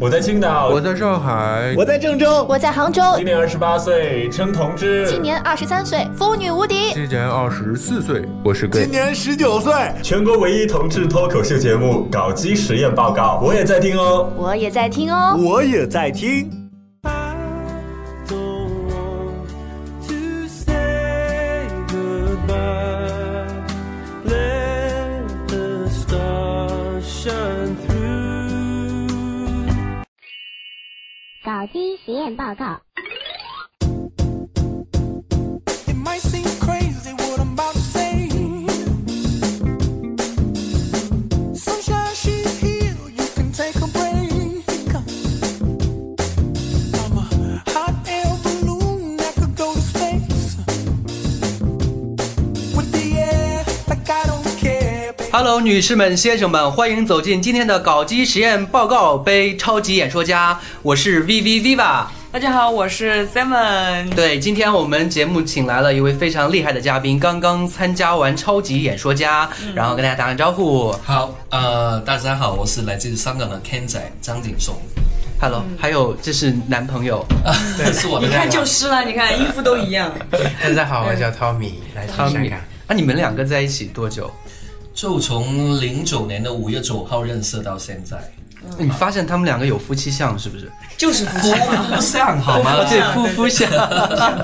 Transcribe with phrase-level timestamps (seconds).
[0.00, 3.02] 我在青岛，我在上海，我在郑州，我在杭州。
[3.16, 5.06] 今年二十八岁，称同志。
[5.06, 6.94] 今年二十三岁，风女无敌。
[6.94, 8.84] 今年二十四岁，我是 gay。
[8.84, 16.59] 今年十九岁，全国唯一同志脱口秀节目《搞基实验报告》，我也在听哦，我也在听哦，我也在听。
[31.50, 32.80] 搞基实验报告。
[55.42, 62.04] Hello，女士们、先生们，欢迎走进今天的搞基实验报告杯超级演说家，我是 V V Viva。
[62.30, 64.14] 大家好，我是 Simon。
[64.14, 70.92] 对，今天我们节目请来了一位非常厉害的嘉宾，刚刚参加完超级演说家，然后跟大家打个招呼。
[71.02, 74.76] 好，呃，大家好，我是来自香港的 Ken 仔张景松。
[75.40, 77.24] Hello，还有这是男朋友，
[77.78, 78.26] 对，是我的。
[78.26, 80.12] 你看就是了，你看衣服都一样。
[80.62, 82.60] 大家好，我叫 Tommy，来自香港。
[82.86, 84.30] 那你们两个在一起多久？
[85.00, 88.30] 就从零九年的五月九号认识到现在。
[88.78, 90.70] 你发现他们两个有夫妻相是不是？
[91.00, 92.84] 就是夫夫相好吗？
[92.84, 93.66] 对，夫妇相。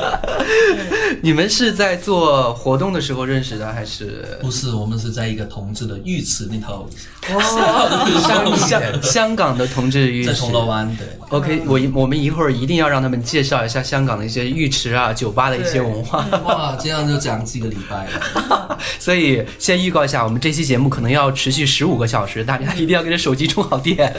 [1.21, 4.39] 你们是在做活动的时候认识的，还是？
[4.41, 6.89] 不是，我们是在一个同志的浴池里头。
[7.29, 10.89] 哦，香香港的同志浴池，在铜锣湾。
[10.97, 11.07] 对。
[11.29, 16.25] OK，我我们一会儿一定要让他们介绍一下香港的一些浴池啊、酒吧的一些文化。
[16.45, 18.79] 哇，这样就讲几个礼拜了。
[18.99, 24.15] 所以先预告一下，我们这期节目可能要持续十五个小时，大家一定要给这手机充好电。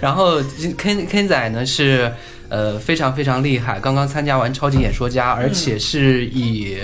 [0.00, 2.12] 然后 Ken Ken 仔呢是
[2.48, 6.78] 呃非常非常厉害，刚刚参加完超级演说家，而且是以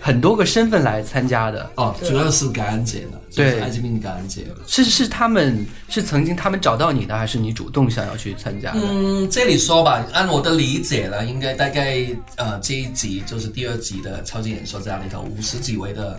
[0.00, 1.70] 很多个身份来参加的。
[1.76, 4.46] 哦，主要是感恩节的，对，艾滋病感恩节。
[4.66, 8.80] 是是他们是曾经他们找到你的，还是你主动想要去参加的？
[8.82, 12.06] 嗯，这里说吧，按我的理解呢，应该大概
[12.36, 16.18] 呃这一集就是第二集的超级演说家里头五十几位的。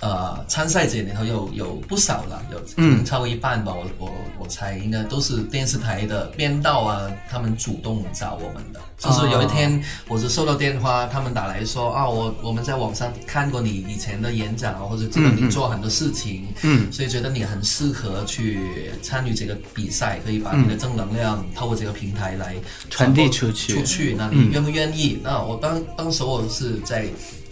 [0.00, 8.80] 呃，参赛者里头有有不少了，有嗯超过一半吧，我我我猜应该都是电视台的编导啊，他们主动找我们的。
[8.98, 22.54] 就是有一天，我就收到电话，他们打来说啊，我我们在网上看过你以前的演讲，或者知道你做很多事情，嗯，所以觉得你很适合去参与这个比赛，可以把你的正能量透过这个平台来
[22.90, 23.74] 传递出去。
[23.74, 25.20] 出去，那你愿不愿意？
[25.22, 27.06] 那我当当时我是在。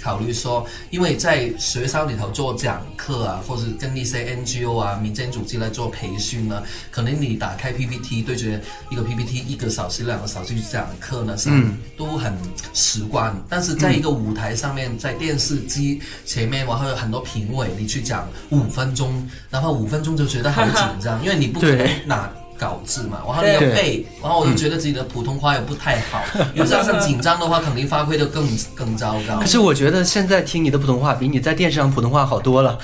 [0.04, 8.60] 考虑说，因为在学校里头做讲课啊，或者跟一些 NGO 啊、民间组织来做培训呢，可能你打开 PPT 对着
[8.90, 11.48] 一个 PPT 一个小时、两个小时去讲课呢，是
[11.96, 12.36] 都很
[12.74, 13.34] 习惯。
[13.48, 22.30] 但是在一个舞台上面，在电视机前面，然后有很多评委，你去讲五分钟，然后五分钟就觉得好紧张， 因为你不可能拿。
[22.58, 26.22] 稿子嘛，然后你要背，然后我就觉得自己的普通话也不太好，
[26.54, 29.38] 又加上紧张的话，肯定发挥的更更糟糕。
[29.38, 32.78] 可是我觉得现在听你的普通话比你在电视上普通话好多了。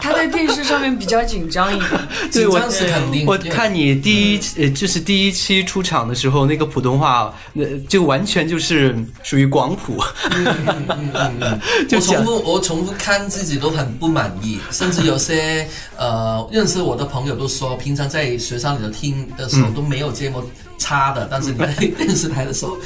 [0.00, 1.90] 他在电视上面比较紧张一点，
[2.30, 3.26] 紧张是肯定。
[3.26, 10.02] 我看你第一呃就是第一期出场的时候，那个普通话那就完全就是属于广普。
[10.30, 10.46] 嗯
[10.88, 11.60] 嗯嗯，
[11.92, 20.42] 我重复我重复看自己都很不满意，甚至有些呃认识我的朋友都说，平常在学校里头听的时候都没有这么
[20.78, 22.78] 差的，但是你在电视台的时候，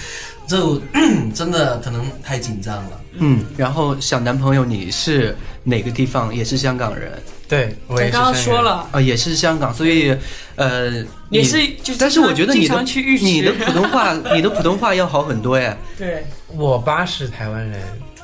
[0.49, 0.81] 就
[1.33, 3.01] 真的可能太紧张了。
[3.13, 6.35] 嗯，然后小男朋友你是哪个地方？
[6.35, 7.13] 也是香港人？
[7.47, 10.17] 对，我也是刚刚说了啊，也是香港，所以
[10.57, 12.83] 呃，也是就，但是我觉得你的
[13.21, 15.77] 你的普通话， 你的普通话要好很多哎。
[15.97, 17.81] 对，我爸是台湾人，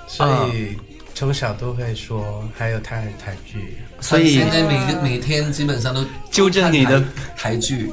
[0.08, 0.76] 所以
[1.14, 3.76] 从小都会说，还有台台剧。
[4.00, 7.02] 所以现在每个每天基本上都纠正你的
[7.36, 7.92] 台剧，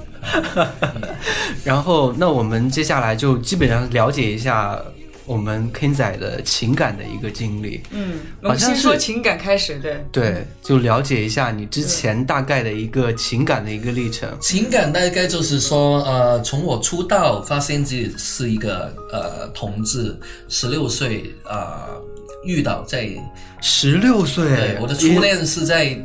[1.63, 4.79] 然后那我们接下来就基本上了解一下
[5.25, 7.81] 我们 Ken 仔的情感的一个经历。
[7.91, 14.29] 嗯，我们先说情感开始，对对，就了解一下你之前大概的一个情感的一个历程。
[14.39, 20.17] 情感大概就是说，呃，从我出道发现自己是一个呃同志，
[20.47, 21.89] 十六岁啊。
[21.89, 22.01] 呃
[22.45, 23.09] 遇到在
[23.59, 25.97] 十六岁，对我的初恋是在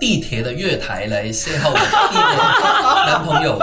[0.00, 1.72] 地铁的月台来 邂逅
[3.06, 3.58] 男朋友，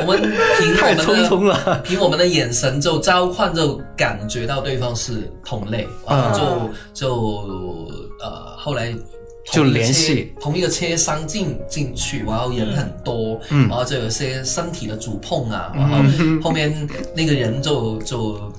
[0.00, 0.22] 我们
[0.58, 7.88] 凭我们的匆匆了，凭我们的眼神就交换，就感觉到对方是同类，然后就就
[8.20, 8.94] 呃后来
[9.52, 10.32] 就联系。
[10.40, 13.68] 同一个车厢进进去，然后人很多，嗯。
[13.68, 15.98] 然后就有一些身体的触碰啊，然后
[16.42, 18.52] 后面那个人就就。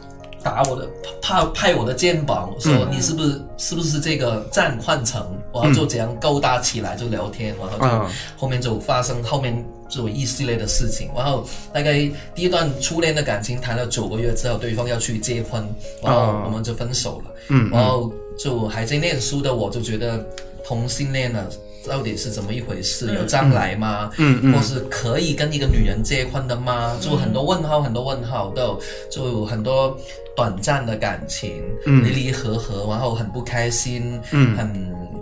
[0.48, 0.88] 打我的，
[1.22, 2.88] 拍拍我的肩膀，说嗯。
[2.92, 8.10] 你是不是、是不是这个站换乘，然后就这样勾搭起来就聊天，然后就、嗯。
[8.38, 11.94] 后面就发生后面就一系列的事情，然后大概
[12.34, 15.64] 第一段初恋的感情谈了九个月之后，对方要去结婚，
[16.02, 17.32] 然后哦我们就分手了。
[17.50, 17.70] 嗯。
[17.70, 20.26] 然后就还在念书的我就觉得
[20.66, 21.46] 同性恋呢
[21.88, 23.14] 到底是怎么一回事？
[23.16, 24.12] 有将来吗？
[24.18, 26.96] 嗯嗯或是可以跟一个女人结婚的吗？
[27.02, 29.98] 就很多问号，很多问号，都有就有很多
[30.36, 34.68] 短暂的感情，嗯离离合合，然后很不开心，嗯很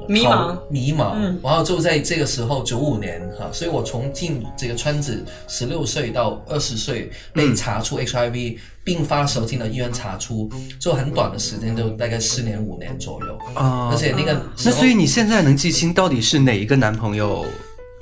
[0.08, 0.58] 迷茫。
[0.70, 1.40] 迷茫，嗯。
[1.44, 10.50] 然后就在这个时候，九五年哈，所以我从进这个圈子十六岁到二十岁被查出 HIV，、并发时候进了医院查出，
[10.80, 13.90] 就很短的时间，就大概四年五年左右，啊。
[13.92, 17.46] 而且那个那所以你现在能记清到底是哪一个男朋友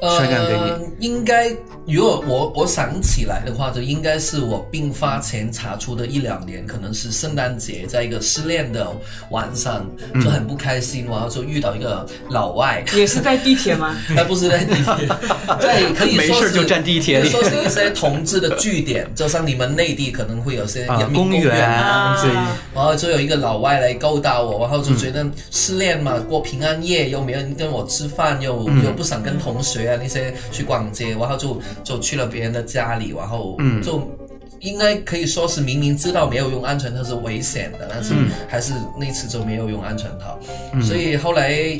[0.09, 1.49] 传染给呃？，应该
[1.85, 8.87] 如果我我想起来的话，就应该是我病发前查出的一两年，可能是圣诞节，在一个失恋的
[9.29, 13.95] 晚上，嗯就很不开心，然后就遇到一个老外，也是在地铁吗？
[14.15, 15.07] 那 不是在地铁，
[15.59, 22.31] 在，可以说是没事就站地铁里说是一些同志的据点，就像你们内地可能会有些啊人民公园啊对
[22.73, 33.81] 然后就有一个老外来勾搭我，然后就觉得失恋嘛，过平安夜又没有人跟我吃饭，又、嗯又不想跟同学啊那些去逛街，然后就就去了别人的家里，然后嗯。
[33.81, 34.09] 就。
[34.59, 38.13] 应该可以说是明明知道没有用安全套是危险的，但是
[38.47, 40.39] 还是那次就没有用安全套，
[40.81, 41.77] 所以后来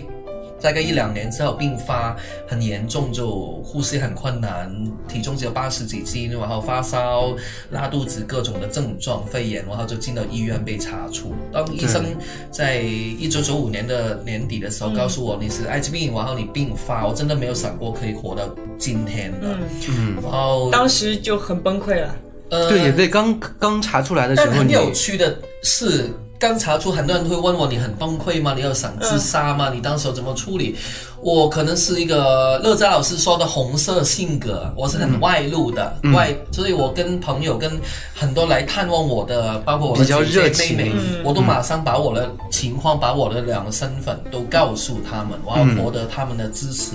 [0.63, 2.15] 大概一两年之后并发
[2.47, 3.29] 很严重，就
[3.61, 4.73] 呼吸很困难，
[5.09, 7.35] 体重只有八十几斤，然后发烧、
[7.71, 11.35] 拉肚子各种的症状，肺炎，然后就进到医院被查出。
[11.51, 12.05] 当医生
[12.49, 18.43] 在一九九五年的年底的时候告诉我你是艾滋病，然后你并发，我真的没有想过可以活到
[18.77, 19.57] 今天的。
[19.89, 22.15] 嗯，然后当时就很崩溃了。
[22.49, 26.09] 呃对，也对，刚刚查出来的时候很有趣的是，
[26.43, 28.53] 刚查出很多人会问我，你很崩溃吗？
[28.53, 29.71] 你有想自杀吗？
[29.73, 30.75] 你当时怎么处理？
[31.23, 36.13] 我可能是一个乐嘉老师说的红色性格，我是很外露的，嗯。
[36.13, 37.71] 外，所以我跟朋友跟
[38.13, 40.77] 很多来探望我的，包括我的比较姐姐热情。
[40.77, 46.91] 妹妹，我都马上把我的情况，把我的两个身份都告诉他们，我要博得他们的支持、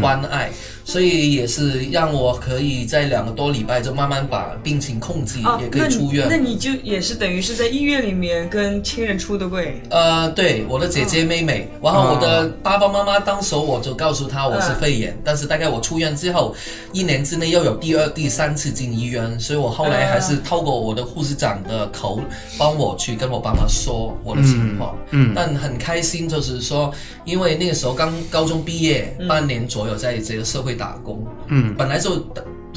[0.00, 0.50] 关爱，
[0.84, 6.28] 所以也是让我可以在两个多礼拜就慢慢把病情控制，哦也，可以出院。
[6.30, 9.80] 那你就也是等于是在医院里面跟亲人出的柜。
[9.90, 16.54] 呃，对，我的姐姐妹妹，然后我的爸爸妈妈，当时我就告诉他我是肺炎，但是大概我出院之后
[16.92, 22.20] 一年之内又有第二、第三次进医院，所以我后来还是透过我的护士长的口
[22.58, 24.94] 帮我去跟我爸妈说我的情况。
[25.10, 26.92] 嗯嗯但很开心，就是说，
[27.24, 32.24] 因为那个时候刚高中毕业，半年左右在这个社会打工，嗯，本来就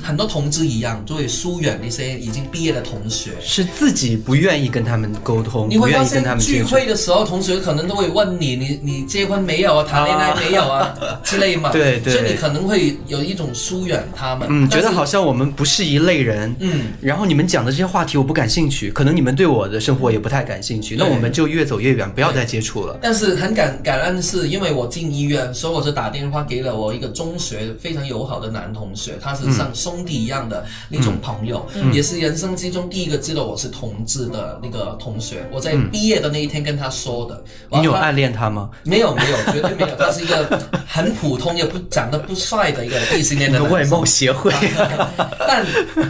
[0.04, 3.32] 很多同志一样，就会疏远那些已经毕业的同学。
[3.42, 6.70] 是自己不愿意跟他们沟通，你会发不愿意跟他现聚接触。
[6.70, 9.84] 会的时候，同学可能都会问你，你你结婚没有啊？
[9.90, 10.94] 谈恋爱没有啊？
[11.24, 11.72] 之类嘛。
[11.72, 14.48] 对对所以你可能会有一种疏远他们。
[14.52, 16.54] 嗯，觉得但是好像我们不是一类人。
[16.60, 23.00] 嗯，然后你们讲的这些话题我不感兴趣，可能你们对我的生活也不太感兴趣，那对我们就越走越远，不要再接触了。
[23.02, 31.64] 但是很感感恩是因为我进医院，所以我就打电话给了我一个中学非常友好的男同学，他是像兄弟一样的那种朋友，
[31.94, 35.48] 也是人生之中第一个知道我是同志的那个同学。
[35.52, 37.44] 我在毕业的那一天跟他说的。
[37.70, 38.72] 你有暗恋他吗？
[38.84, 39.96] 没有没有，绝对没有。
[39.96, 44.52] 他是一个很普通也不长得不帅的一个异性恋的外貌协会。
[45.48, 45.66] 但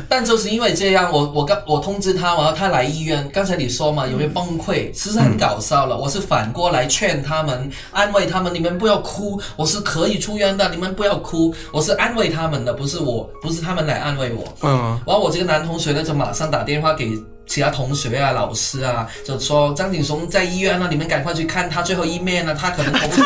[0.08, 3.30] 但就是因为这样，我我刚我通知他，然后他来医院。
[3.34, 4.92] 刚才你说嘛，有没有崩溃？
[4.94, 5.98] 其实很搞笑了。
[5.98, 11.54] 我是反过来劝他们，安慰他们，你们不要哭，我是可以出院的，你们不要哭。
[11.72, 14.54] 我是安慰他们的，不是我，不是他们来安慰我。
[14.62, 17.12] 嗯，然后我这个男同学呢，就马上打电话给
[17.46, 23.22] 其他同学啊、老师啊，就说张景松在医院啊，你们赶快去看他最后一面啊，他可能同事。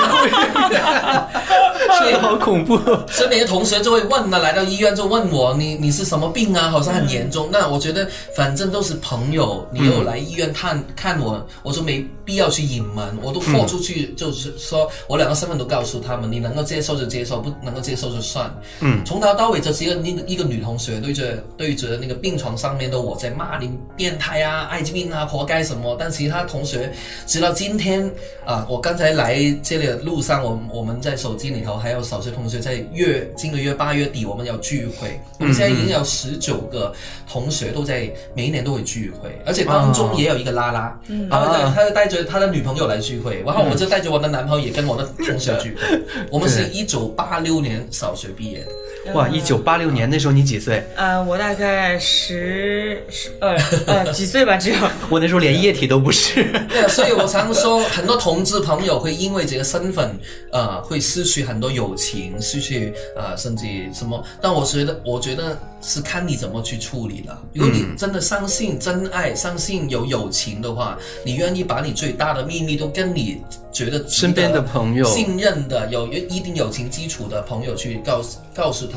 [2.00, 2.78] 所 以好恐怖。
[3.08, 6.70] 所以那些同学就会问呢，来到医院就问我，你你是什么病啊？
[6.70, 7.50] 好像很严重。
[7.52, 18.54] 那我觉得反正都是朋友，你又来医院看、看我，我就没必要去隐瞒，我都豁出去，就是说我两个身份都告诉他们，你能够接受就接受，不能够接受就算。
[18.82, 25.96] 嗯，从头到尾就是一个一个一个女同学对着对着那个病床上面的我在骂你变变态啊、艾滋病啊、活该什么。
[25.98, 26.92] 但其他同学
[27.26, 28.12] 直到今天
[28.46, 36.94] 啊，我刚才来这里的路上，我我们在手机里头还有小学同学在月今个月八月底我们要聚会，我们现在已经有十九个
[37.30, 46.02] 同学都在每一年都会聚会，而且当中也有一个拉拉，然后他他带着他的女朋友来聚会，然后我就带着我的男朋友也跟我的同学聚会。
[46.32, 48.72] 我们是一九八六年小学毕业的。
[49.14, 50.84] 哇，一九八六年那时候你几岁？
[50.96, 54.76] 呃，我大概十十呃呃 几岁吧，只有。
[55.10, 56.44] 我那时候连液体都不是。
[56.70, 60.18] 对啊，所以我常说，很多同志朋友会因为这个身份，
[60.52, 64.24] 呃，会失去很多友情，失去呃，甚至什么。
[64.42, 67.42] 但我觉得，我觉得是看你怎么去处理了。
[67.54, 78.97] 如果你真的相信真爱，相信有友情的话，你愿意把你最大的秘密都跟你觉得身边的朋友信任的、有一定友情基础的朋友去告诉告诉他，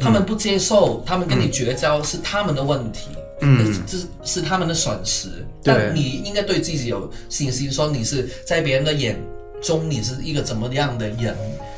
[0.00, 3.10] 他们不接受，他们跟你绝交是他们的问题。
[3.42, 5.28] 嗯，这是是他们的损失，
[5.62, 9.20] 对但你应该对自己有信心，说你是在别人的眼
[9.60, 11.36] 中你是一个怎么样的人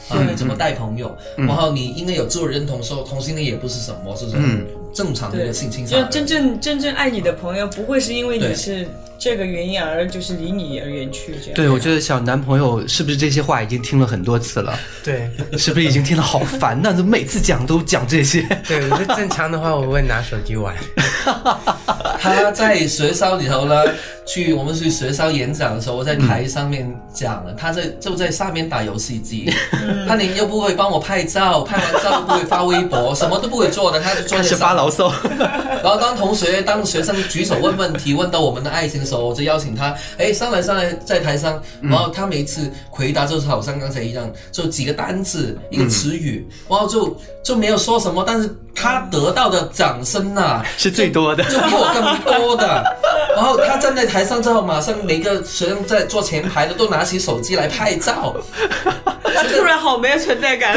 [0.09, 0.23] 啊？
[0.23, 1.13] 你怎么带朋友？
[1.37, 6.27] 然后你应该有自我认同，说同性恋也不是什么，是嗯正常的一个性倾向就向。
[6.27, 8.87] 真正真正爱你的朋友，不会是因为你是
[9.19, 11.55] 这个原因而就是离你而远去这样。
[11.55, 14.79] 对，我觉得小男朋友是不是这些话已经听了很多次了？
[15.03, 16.95] 对是不是已经听得好烦呢？
[16.95, 18.43] 怎么每次讲都讲这些？
[18.67, 20.75] 对，我觉得正常的话，我会拿手机玩。
[22.21, 23.85] 他在学校里头呢，
[24.29, 29.51] 去我们去学校演讲的时候，我在台上面讲了，他在就在下面打游戏机，
[30.07, 35.11] 他连又不会帮我拍照，拍完照又不会发微博，什么都不会做的，他就坐开始在上发牢骚。
[35.83, 41.59] 然后当同学、当学生举手问问题，问到我们的爱情的时候，我就邀请他，哎，上来上来，在台上。
[41.81, 51.43] 然后他每一次回答就是好像刚才一样，就几个单字、一个词语，然后就就没有说什么，但是他得到的掌声呐、 是最多的。
[51.45, 52.85] 就比我更多的。
[53.35, 58.37] 然后他站在台上之后，马上每个学生在坐前排的都拿起手机来拍照。
[59.23, 60.77] 他 突然好没有存在感。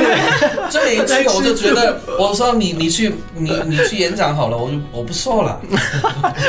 [0.70, 5.60] 这每一句我就觉得，我说你你去你你去演讲好了，我就我不说了。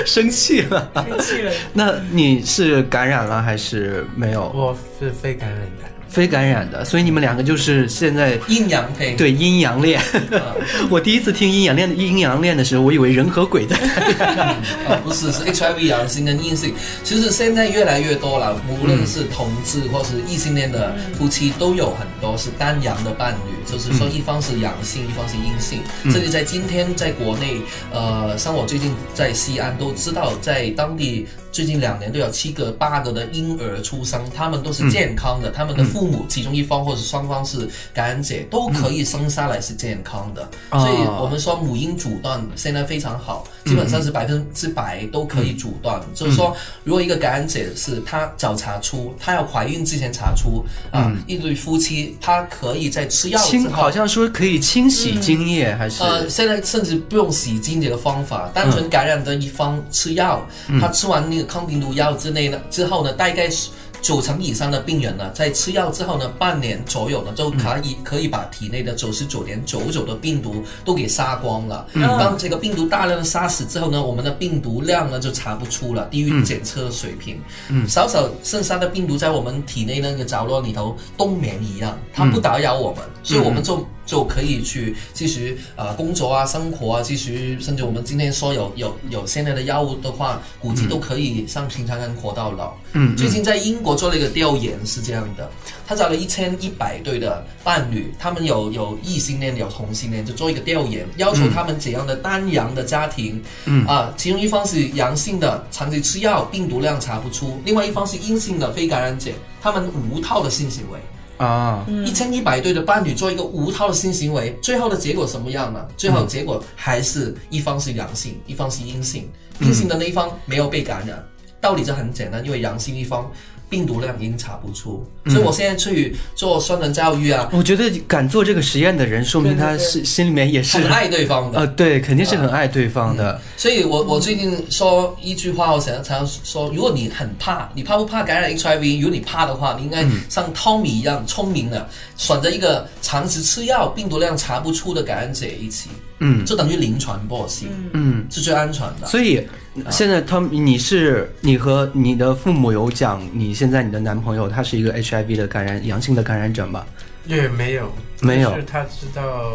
[0.05, 0.91] 生气了。
[0.95, 1.53] 生气了。
[1.73, 4.51] 那你是感染了还是没有？
[4.55, 5.92] 我是非感染的。
[6.13, 9.15] 非感染的，所以你们两个就是现在阴阳配。
[9.15, 9.99] 对阴阳恋。
[10.91, 13.75] 我第一次听阴阳恋阴阳恋的时候，我以为人和鬼的。
[14.87, 16.75] 啊，不是，是 HIV 阳性跟阴性。
[17.03, 25.81] 其实现在越来越多了，无论是同志或是异性恋的夫妻，都有很多是单阳的伴侣，就是说一方是阳性，一方是阴性。
[26.13, 27.57] 甚至在今天在国内，
[27.91, 40.51] 呃，像我最近在西安都知道，在当地最近两年都有七个、八个的婴儿出生，他们都是健康的，他们的父母其中一方或者双方是感染者，都可以生下来是健康的。
[40.73, 46.01] 所以我们说母婴阻断现在非常好，基本上是百分之百都可以阻断。
[46.13, 53.93] 就是说，如果一个感染者是他早查出，他要怀孕之前查出啊，一对夫妻他可以在吃药之清，后好。
[53.93, 56.03] 像说可以清洗精液，还是？
[56.03, 60.43] 呃，现在甚至不用洗精液的方法，单纯感染的一方吃药，
[60.81, 63.69] 他吃完那个抗病毒药之内呢之后呢，大概是
[64.01, 71.87] 九成以上的病人呢，在吃药之后呢，半年左右呢，就可以、可以把体内的九十九点九九的病毒都给杀光了。
[71.95, 77.41] 当这个病毒大量的杀死之后呢，我们的病毒量呢就查不出了，低于检测水平。
[77.69, 83.87] 嗯，少少剩下的病毒在我们体内那个角落里头冬眠一样，它不打扰我们，所以我们就。
[84.05, 92.75] 就可以去继续呃工作啊、生活啊，继续甚至我们今天说有有有现在的药物的话，估计都可以像平常人活到老。
[92.93, 95.51] 嗯，最近在英国做了一个调研，是这样的，
[95.87, 109.31] 他找了一千一百对的伴侣，他们有有异性恋有同性恋，就做一个调研，要求他们怎样的单阳的家庭，嗯啊，其中一方是阳性的，长期吃药，病毒量查不出；另外一方是阴性的非感染者，
[109.61, 110.99] 他们无套的性行为。
[111.43, 115.85] 啊，一千一百对的伴侣做一个无套的性行为，最后的结果什么样呢？
[115.97, 119.29] 最后结果还是一方是阳性，一方是阴性，
[119.61, 121.21] 阴性的那一方没有被感染，
[121.61, 123.29] 道理就很简单，因为阳性一方
[123.73, 131.61] 病毒量已经查不出，所以我现在去做双人教育啊，我觉得敢做这个实验的人，说明他是心里面也是很爱对方的。
[131.61, 133.41] 呃，对，肯定是很爱对方的。
[133.57, 139.01] 所以我我最近说一句话，我想要常常说，如果你很怕，你怕不怕感染 HIV？
[139.01, 141.89] 如果你怕的话，你应该像 Tommy 一样聪明的，
[142.19, 145.89] 选择一个长期吃药、病毒量查不出的感染者一起，
[146.23, 146.45] 嗯。
[146.47, 149.07] 就等于零传播性，嗯，是最安全的。
[149.07, 149.47] 所以
[149.91, 156.85] 现在他们，你是你和你的父母有讲，你现在你的男朋友他是一个 HIV 的感染阳性的感染者吗？
[157.27, 158.55] 也没有，没有。
[158.57, 159.53] 是他知道，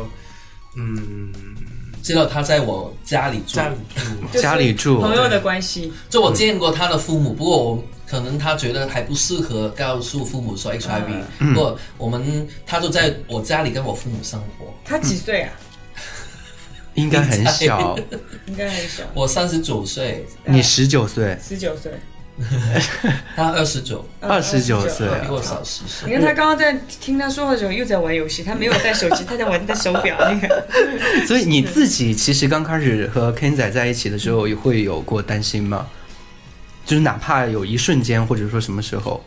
[0.78, 1.34] 嗯，
[2.02, 3.76] 知道他在我家里住，家里
[4.32, 5.02] 住， 家里住。
[5.02, 11.04] 朋友的关系，就我见过他的父母，不过我可能他觉得还不适合告诉父母说 HIV，、
[11.40, 11.54] 嗯。
[11.54, 14.74] 不过我们他就在我家里跟我父母生活。
[14.86, 15.52] 他几岁啊？
[16.98, 17.98] 应该很小，
[18.48, 21.92] 应该很小，我三十九岁，你十九岁，十九岁，
[23.36, 26.10] 他二十九，二十九岁比我小十岁。
[26.10, 30.50] 你看他刚刚在听他说话的时候又在玩游戏，他没有带手机，他在玩他手表你看。
[31.28, 35.88] 所以你自己其实刚开始和 Ken 仔在一起的时候，也会有过担心吗？
[36.86, 39.24] 就是哪怕有一瞬间，或者说什么时候，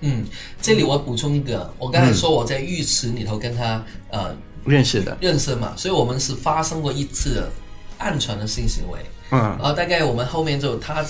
[0.00, 0.24] 嗯，
[0.60, 4.36] 这里我补充一个，我刚才说我在浴池里头跟他呃
[4.68, 7.48] 认识的，认识嘛，所以我们是发生过一次
[7.98, 8.98] 暗传的性行为。
[9.30, 11.04] 嗯然后大概我们后面就他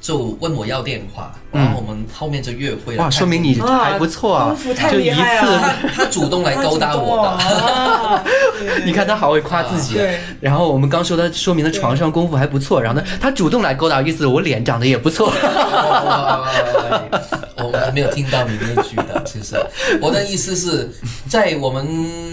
[0.00, 3.02] 就问我要电话，然后我们后面就约会了。
[3.02, 7.28] 嗯哇，说明你还不错啊功夫，太就一厉害次，了他他主动来勾搭我的。
[7.28, 8.24] 啊
[8.84, 9.94] 你看他好会夸自己。
[9.94, 15.30] 对然后我们刚说他说明他床上功夫还不错，然后呢，他主动来勾搭，意思我脸长得也不错。
[17.62, 19.54] 我我没有听到你那句的，其实
[20.00, 20.90] 我的意思是
[21.28, 21.86] 在我们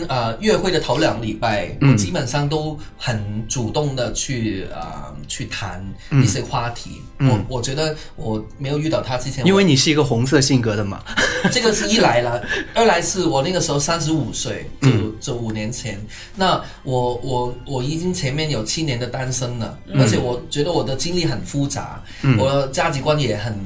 [0.08, 4.82] 呃约会的头两礼拜，嗯我基本上都很主动的去呃
[5.28, 7.02] 去谈一些话题。
[7.20, 11.04] 我我觉得我没有遇到他之前，嗯因为你是一个红色性格的嘛。
[11.52, 12.42] 这个是一来了，
[12.74, 16.00] 二来是我那个时候三十五岁，就嗯就五年前。
[16.36, 22.04] 那我我我已经前面有七年的单身了，嗯而且我觉得我的经历很复杂，
[22.38, 23.58] 我的价值观也很。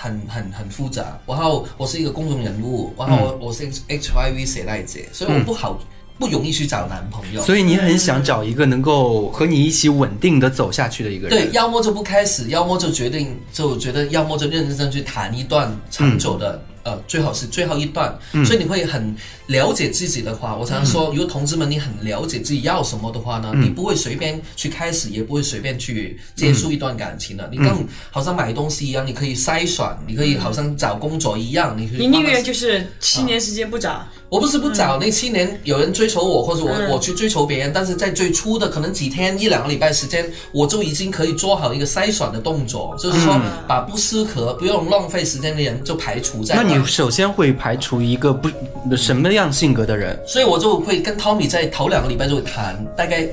[0.00, 5.76] 很很很复杂，然后我是一个公众人物，然后我、我是 HIV 携带者，所以我不好、
[6.18, 7.40] 不容易去找男朋友。
[7.42, 11.30] 所以你很想找一个能够和你一起稳定的走下去的一个人。
[11.30, 18.16] 对，要么就不开始，要么就决定就觉得，要么就认认真真去谈一段长久的，呃，最好是最后一段。
[18.44, 19.14] 所以你会很
[19.48, 27.48] 了解自己的话，我常常说，如果同志们你很了解自己要什么的话呢，你不会随便去开始，也不会随便去结束一段感情的。
[27.50, 36.88] 你更好像买东西一样，你可以筛选，你可以好像找工作一样，你可以你宁愿就是七年时间不找，我不是不找，那七年有人追求我，或者我、嗯。
[36.90, 46.64] 我去追求别人，但是在最初的可能几天一两个礼拜时间，我就已经可以做好一个筛选的动作，就是说把不适合、不用浪费时间的人就排除在外。
[46.64, 48.50] 那你首先会排除一个不
[48.96, 50.18] 什么样样性格的人？
[50.26, 53.26] 所以我就会跟汤米在头两个礼拜就会谈，大概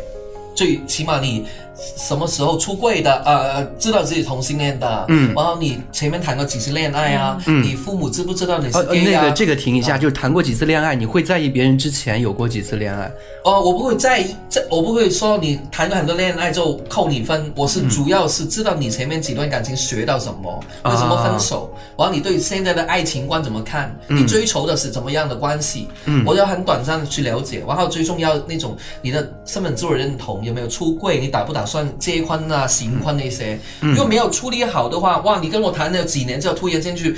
[0.55, 1.45] 最起码你
[1.77, 9.21] 什么时候出柜的，呃，知道自己同性恋的，嗯，然后你前面谈过几次恋爱啊，你父母知不知道你是 gay 啊？
[9.21, 13.11] 那个这个停一下，就是谈过几次恋爱，你会在意别人之前有过几次恋爱？
[13.43, 26.23] 哦，我不会在意，这我不会说你谈了很多恋爱就扣你分，我是主要是知道你前面几段感情学到什么，为什么分手，然后你对现在的爱情观怎么看，你追求的是怎么样的关系，嗯。
[26.25, 37.15] 我要很短暂的去了解，然后最重要那种你的身份自我认同有没有出柜，你打不打算结婚啊、行婚那些，如果没有处理好的话，哇，你跟我谈了几年之后突然间去。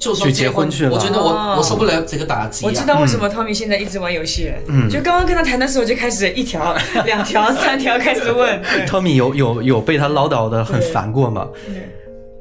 [0.00, 2.68] 就说去结婚去了我觉得我、哦我受不了这个打击、啊。
[2.68, 4.88] 我知道为什么 Tommy 现在一直玩游戏嗯。
[4.88, 6.72] 就刚刚跟他谈的时候就开始一条、
[7.04, 11.48] 两条、三条开始问， 对 Tommy 有有有被他唠叨的很烦过吗？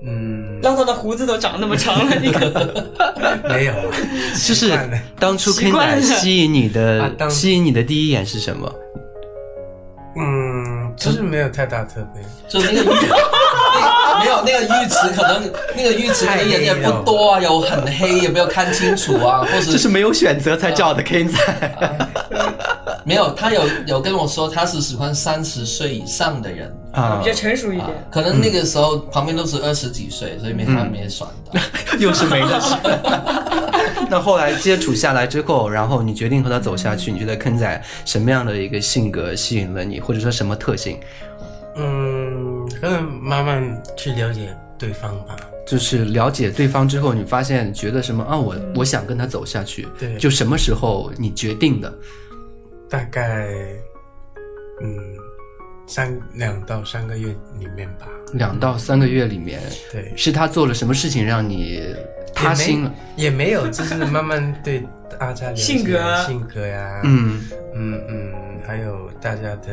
[0.05, 2.43] 嗯，唠叨的胡子都长那么长了，你看。
[3.49, 3.83] 没有啊，
[4.45, 4.71] 就是
[5.19, 8.71] 当初习 Ken 惯了仔吸引你的、啊吸引你的第一眼是什么？
[10.15, 10.46] 嗯，
[10.97, 12.23] 就是没有太大特别。
[12.49, 21.37] 就那个浴，那没有那个浴池，可能那个浴池可能人也不多啊，有很黑，也没有看清楚啊， 或者就是没有选择才叫的 Ken 仔。
[23.03, 23.31] 没有。
[23.33, 27.87] 他有有跟我说，他是喜欢三十岁以上的人，啊比较成熟一点。
[28.09, 31.61] 可能那个时候旁边都是二十几岁，所以没他没选的。
[31.99, 32.77] 又是没得选。
[34.09, 40.99] 那后来接触下来之后，然后你决定和他走下去，你觉得坑仔什么样的一个性格吸引了你，或者说什么特性？
[41.75, 45.35] 嗯，可能慢慢去了解对方吧。
[45.67, 48.37] 就是了解对方之后，你发现觉得什么啊？
[48.37, 49.87] 我我想跟他走下去。
[49.99, 51.93] 对就什么时候你决定的？
[52.89, 53.49] 大概
[54.81, 54.95] 嗯
[55.87, 58.07] 三两到三个月里面吧。
[58.33, 61.81] 两到三个月里面，对，是他做了什么事情让你
[62.35, 62.93] 塌心了？
[63.15, 64.85] 也没有，就是慢慢对
[65.17, 67.41] 大家了解性格性格呀，嗯。
[67.73, 68.33] 嗯嗯，
[68.65, 69.69] 还有大家的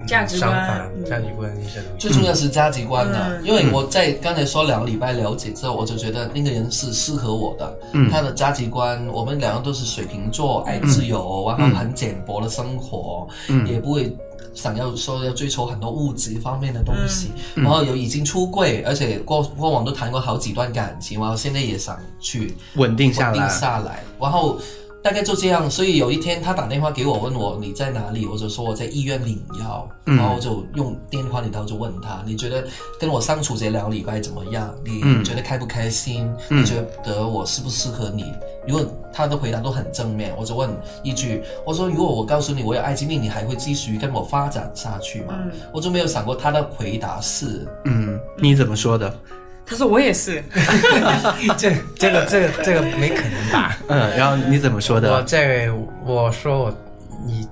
[0.00, 0.90] 嗯价值观。
[1.06, 1.98] 价值观一些东西。
[1.98, 3.44] 最重要是价值观的，嗯。
[3.44, 8.10] 因为我在刚才说两个礼拜了解之后，我就觉得那个人是适合我的，嗯。
[8.10, 13.66] 他的价值观，我们两个都是水瓶座，爱自由，然后很简薄的生活，嗯。
[13.66, 14.14] 也不会
[14.54, 17.64] 想要说要追求很多物质方面的东西，嗯。
[17.64, 23.48] 然后有已经出柜，而且过过往都谈过好几段感情，然后现在也想去稳定下稳定。
[23.48, 24.58] 下来，然后
[25.02, 25.70] 大概就这样。
[25.70, 32.66] 所以有一天他打电话给我，问我你在哪里，我就说我在医院领药，嗯然后就用电话里头就问他，你觉得
[32.98, 34.74] 跟我相处这两个礼拜怎么样？
[34.84, 36.30] 你嗯觉得开不开心？
[36.50, 38.32] 嗯你觉得我适不适合你？
[38.66, 40.68] 如果他的回答都很正面，我就问
[41.02, 45.34] 一句，我说如果我告诉你我有艾滋病，你还会继续跟我发展下去吗？
[45.38, 47.66] 嗯我就没有想过他的回答是。
[47.84, 49.14] 嗯，你怎么说的？
[49.68, 50.42] 他说我也是，
[51.58, 53.76] 这 这个这个这个没可能吧？
[53.88, 55.12] 嗯，然后你怎么说的？
[55.12, 55.70] 我这
[56.04, 56.78] 我说我
[57.26, 57.46] 你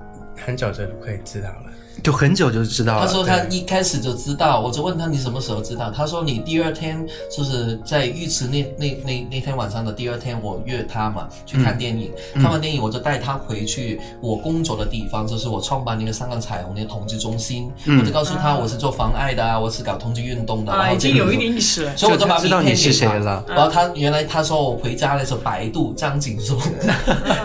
[0.45, 1.67] 很早就可以知道了。
[2.07, 3.05] 就很久就知道了。
[3.05, 5.91] 他说他一开始就知道，我就问他你什么时候知道？
[5.91, 7.05] 他说你第二天
[7.37, 12.43] 就是在浴池那那那那天晚上的第二天，我约他嘛去看电影，嗯。
[12.45, 17.99] 看完电影我就带他回去我工作的地方，就是我创办那个香港彩虹那个同志中心，嗯。
[17.99, 21.97] 我就告诉他我是做防癌的啊，我是搞同志运动的，然啊，后已经有一点意识了。
[21.97, 23.13] 所以我就把知道你是名片给他。
[23.15, 26.57] 谁了然后他原来他说我回家的时候百度张景说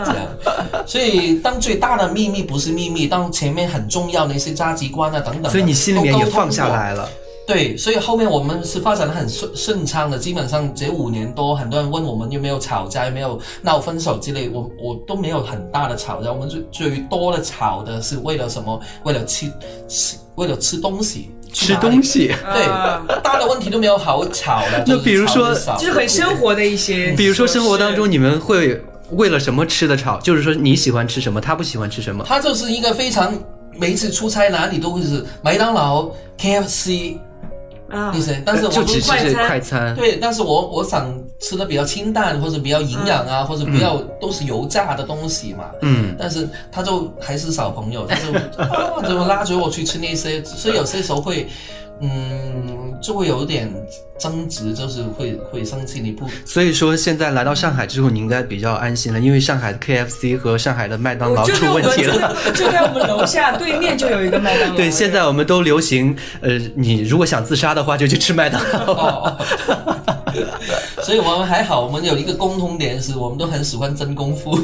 [0.06, 7.08] 这样，所以当最大的秘密不是秘密，当前面很重要的一些价值观啊等等，所以你心里面也放下来了。
[7.44, 18.80] 对，所以后面我们是发展的很顺顺畅的，基本上这五年多，很多人问我们有没有吵架，有没有闹分手之类，我我都没有很大的吵架，我们最最多的吵的是为了什么？
[19.02, 19.52] 为了吃
[19.88, 22.28] 吃，为了吃东西，吃东西。
[22.28, 22.64] 对，
[23.22, 24.84] 大的问题都没有好吵的。
[24.86, 30.16] 那就比如说就是很生活的一些，比如说生活当中你们会为了什么吃的吵？
[30.20, 32.24] 就是说你喜欢吃什么，他不喜欢吃什么。
[32.24, 33.34] 他就是一个非常
[33.76, 37.16] 每一次出差哪里都会是麦当劳、KFC
[37.88, 39.94] 啊那些，但是我就都只吃这快餐快餐。
[39.94, 45.64] 对，但是我我想吃的比较清淡，或者比较营养啊，或者不要都是油炸的东西嘛。
[45.82, 51.48] 嗯，但是他就还是小朋友，他就啊，怎么拉着我去吃那些，所以有些时候会，
[52.00, 53.68] 嗯，就会有点
[54.18, 56.00] 争执，就是会会生气。
[56.00, 62.36] 你不所以说现在来到上海之后，你应该比较安心了，因为上海的 KFC 和上海的麦当劳出问题了。
[62.54, 64.76] 就在我们楼下对面就有一个麦当劳。
[64.78, 68.92] 对，现在我们都流行，呃，你如果想自杀的话，就去吃麦当劳。
[68.94, 69.38] 哦，
[71.02, 74.58] 所以我们还好，我们有一个共同点是，我们都很喜欢蒸功夫，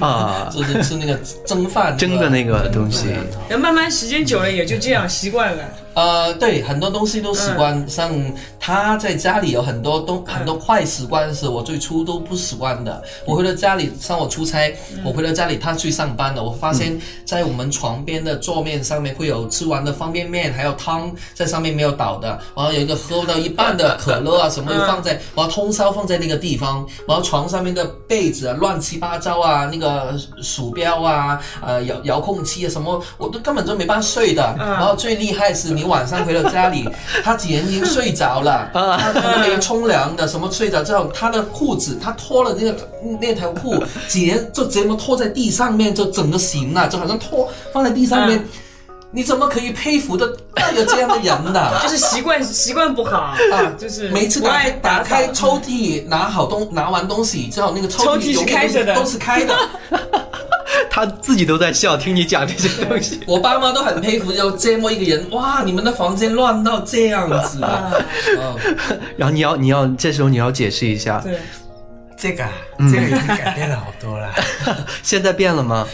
[0.00, 3.08] 啊， 就是吃那个蒸饭蒸的那个东西。
[3.48, 5.64] 然后慢慢时间久了也就这样习惯了。
[5.96, 7.74] 呃，对，很多东西都习惯。
[7.74, 8.12] 嗯像
[8.60, 13.02] 他在家里有很多东很多坏习惯是我最初都不习惯的。
[13.24, 34.54] 我回到家里，像我出差，嗯我回到家里，他去上班了，我发现在我们床边的桌面上面会有吃完的方便面，还有汤在上面没有倒的，然后有一个喝到一半的可乐啊什么放在，然后通宵放在那个地方，然后床上面的被子啊乱七八糟啊，那个鼠标啊，呃遥遥控器啊什么，我都根本就没办法睡的。
[34.58, 36.88] 然后最厉害是你晚上回到家里，
[37.24, 42.76] 他竟然已经睡着了， 他没冲凉的，什么睡着之后，他的裤子他脱了那个
[43.20, 48.44] 那条裤， 竟然就这么拖在地上面，就整个行了，就好像拖放在地上面。
[49.12, 50.26] 你怎么可以佩服的
[50.74, 51.72] 有这样的人呢？
[51.82, 59.56] 就是习惯习惯不好啊，就是每次打开打打开抽屉，拿好东拿完东西之后，那个抽抽屉是开着的都是开的。
[60.90, 63.20] 他自己都在笑，听你讲这些东西。
[63.28, 67.92] 我爸妈都很佩服，有这么一个人，哇，你们的房间乱到这样子啊！
[68.38, 68.56] 嗯
[69.16, 71.38] 然后你要你要这时候你要解释一下，对，
[72.16, 72.44] 这个
[72.90, 74.32] 这个已经改变了好多了。
[75.02, 75.86] 现在变了吗？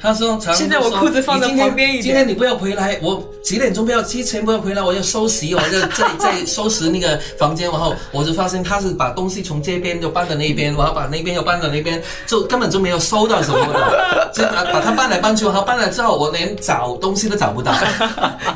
[0.00, 17.74] 他说：“常现在我裤子放得你今天旁边一点今天你不要回来，我几点钟不要之前不要回来，我要收拾，我要在在收拾那个房间，然后我就发现他是把东西从这边就搬到那边，然后把那边又搬到那边，就根本就没有收到什么 的，就把把它搬来搬去，然后搬来之后，我连找东西都找不到。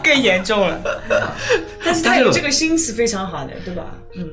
[0.03, 0.81] 更严重了。
[1.85, 3.83] 但是他有这个心是非常好的，对吧？
[4.15, 4.25] 嗯，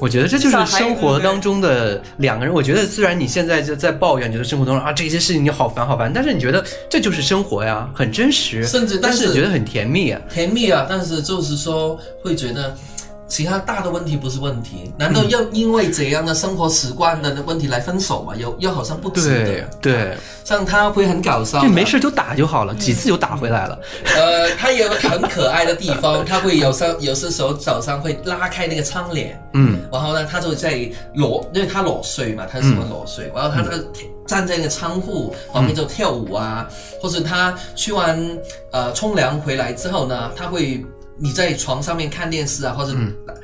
[0.00, 2.54] 我觉得这就是生活当中的两个人。
[2.54, 10.20] 我觉得虽然你现在就在抱怨，觉得生活当中啊这些事情你好烦好烦，但是你觉得这就是生活呀，很真实，甚至但但是觉得很甜蜜啊。
[10.28, 12.74] 甜蜜啊，但是就是说会觉得。
[13.26, 18.34] 其他大的问题不是问题，难道要因为怎样的生活习惯的问题来分手吗？
[18.36, 19.70] 又又好像不值对得。
[19.80, 23.78] 对，像他会很搞笑，就没事就打就好了，几次就打回来了。
[24.14, 30.78] 呃，他有很可爱的地方，他会有时 有些时候早上会拉开那个窗帘，嗯，然后呢，他就在
[31.14, 33.70] 裸，因为他裸睡嘛，他喜欢裸睡，然后他就
[34.26, 36.68] 站在那个窗户旁边就跳舞啊，
[37.00, 38.18] 或者他去完
[38.70, 40.84] 呃冲凉回来之后呢，他会
[41.16, 42.92] 你在床上面看电视啊，或者、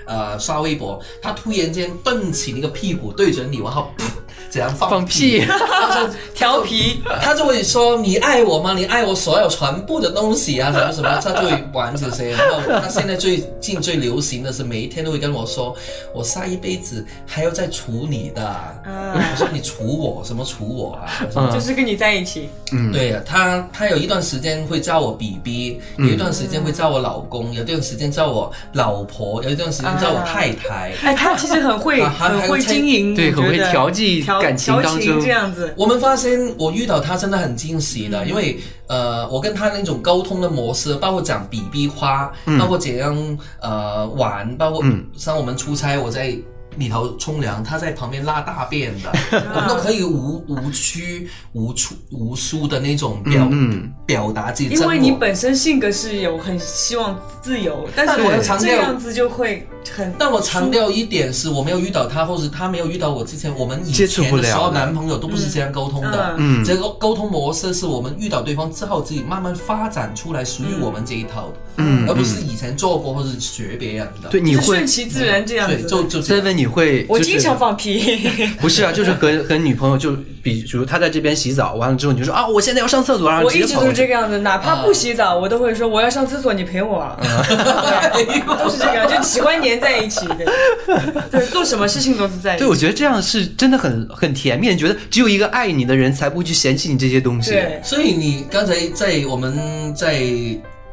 [0.06, 4.02] 呃刷微博，他突然间蹬起那个屁股对准你，然后噗
[4.50, 8.74] 怎样放放屁他就调皮，他就会说你爱我吗？
[8.76, 12.30] 你爱我所有全部的东西啊，什么什么，他就会玩这些。
[12.32, 15.76] 然后他现在最近最流行的是每一天都会跟我说，
[16.12, 18.42] 我下一辈子还要再处你的。
[18.84, 21.06] 我说你处我什么处我啊？
[21.36, 22.48] 嗯就是跟你在一起。
[22.72, 30.92] 嗯对呀，他他有一段时间会叫我 BB，有一段时间会叫我老公，有一段时间叫我老婆，有一段时间叫我太太。
[31.02, 35.72] 哎，他其实很会， 啊很会经营，对很会调剂调感情调当中这样子。
[35.76, 44.82] 我们发现我遇到他真的很惊喜的，因为呃，我跟他那种沟通的模式，包括讲比比花，包括怎样呃玩，包括
[45.16, 46.36] 像我们出差，我在。
[46.76, 49.10] 里头冲凉，他在旁边拉大便的，
[49.54, 54.70] 我们都可以无无拘无束无束的那种表、嗯表达自己。
[54.70, 59.66] 因为你本身性格是有很希望自由，但是我这样子就会
[59.96, 60.12] 很。
[60.18, 66.34] 但我强调一点是，我没有遇到他，或者他没有遇到我之前，我们以接触不了前的所有男朋友都不是这样沟通的。
[66.38, 74.28] 嗯这个沟通模式是我们遇到对方之后，自己慢慢发展出来属于我们这一套的，嗯而不是以前做过或者是学别人的。
[74.28, 75.88] 对，你就会顺其自然这样对，子。
[75.88, 78.28] 就就这样 seven 你会，就是我经常放屁，
[78.60, 87.10] 不是啊，就是和和女朋友就比如他在这边洗澡，完了之后你就说啊，我现在要上厕所，然后我一直都是这个样子，哪怕不洗澡，我都会说我要上厕所，你陪我
[88.58, 90.44] 都是这个样，就喜欢黏在一起的。
[91.30, 92.64] 对，做什么事情都是在一起。
[92.64, 97.50] 对，我觉得这样是真的很很甜蜜，觉得只有一个爱你的人才不会去嫌弃你这些东西。
[97.50, 100.22] 对，所以你刚才在我们在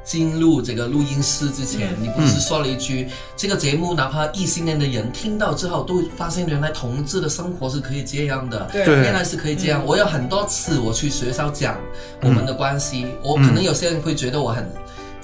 [0.04, 9.84] 进入这个录音室之前，嗯你不是说了一句，这个节目哪怕异性恋的人听到之后，都会发现原来同志的生活是可以这样的，对对原来是可以这样。
[9.86, 11.78] 我有很多次我去学校讲
[12.22, 14.72] 我们的关系，我可能有些人会觉得我很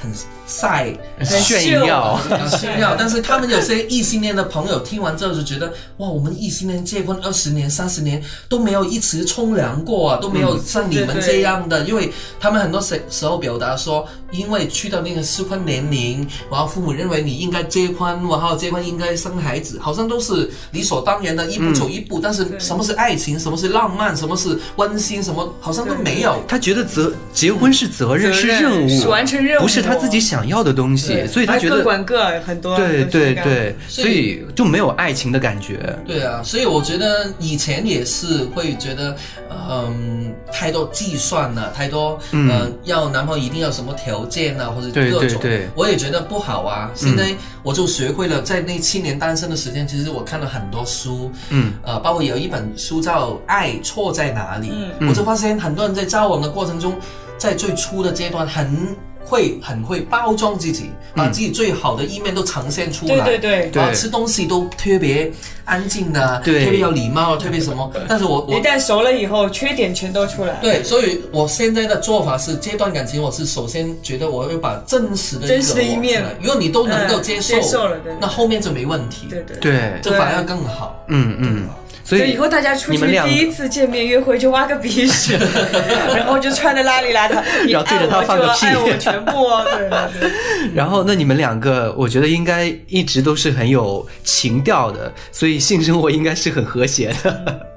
[0.01, 0.11] 很
[0.59, 0.93] 晒。
[1.23, 22.19] 炫耀，很炫耀，但是他们有些异性恋的朋友听完之后就觉得，哇，我们异性恋结婚二十年、三十年都没有一次冲凉过啊，都没有像你们这样的，因为他们很多时时候表达说，因为去到那个适婚年龄，然后父母认为你应该结婚，然后结婚应该生孩子，好像都是理所当然的，一步走一步。
[22.19, 26.43] 但是什么是爱情，什么是浪漫，什么是温馨，什么好像都没有。
[26.47, 35.97] 他觉得责结婚是责任，责是任务，是完成任务不是他自己想要的东西，所以他觉得管各，很多对对对，所所以就没有爱情的感觉。
[36.05, 39.15] 对啊，所以我觉得以前也是会觉得，
[39.49, 46.91] 嗯，太多计算了，太多，嗯嗯、要男朋友一定要什么条件啊，或者各种，对对我也觉得不好啊。
[46.93, 54.67] 现在我就学会了，在那七年单身的时间，其实我看了很多书，嗯，呃，包括有一本书叫《爱错在哪里》，
[54.99, 56.95] 嗯我就发现很多人在交往的过程中，
[57.37, 58.95] 在最初的阶段很。
[59.25, 63.25] 会很会包装自己，把自己最好的一面都呈现出来。
[63.25, 65.31] 对对对然后吃东西都特别
[65.65, 67.91] 安静的，对特别有礼貌，特别什么。
[68.07, 70.59] 但是我我一旦熟了以后，缺点全都出来。
[70.61, 79.27] 对，所以我现在的做法是，这段感情我是首先觉得我要把真实的真实的一面如果你都能够嗯接受，接受了对那后面就没问题。
[79.29, 79.57] 对对。
[79.57, 81.03] 对，这反而更好。
[81.07, 81.69] 嗯嗯，
[82.03, 85.37] 所以以以后大家出去你们俩第一次见面约会就挖个鼻屎，
[86.15, 90.31] 然后就穿的邋里邋遢，然后对着他放个屁爱我全部哦，对对对。
[90.75, 97.67] 然后，那你们两个，我觉得应该一直都是很有情调的，所以性生活应该是很和谐的。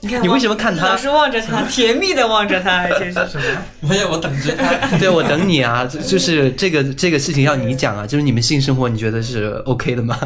[0.00, 3.88] 你看，你为什么看他老是望着他， 甜蜜的望着他，还是什么？
[3.88, 4.96] 没有，我等着他。
[4.98, 10.18] 对，我等你啊，就就是这个这个事情要你讲啊，就是你们性生活，你觉得是 OK 的吗？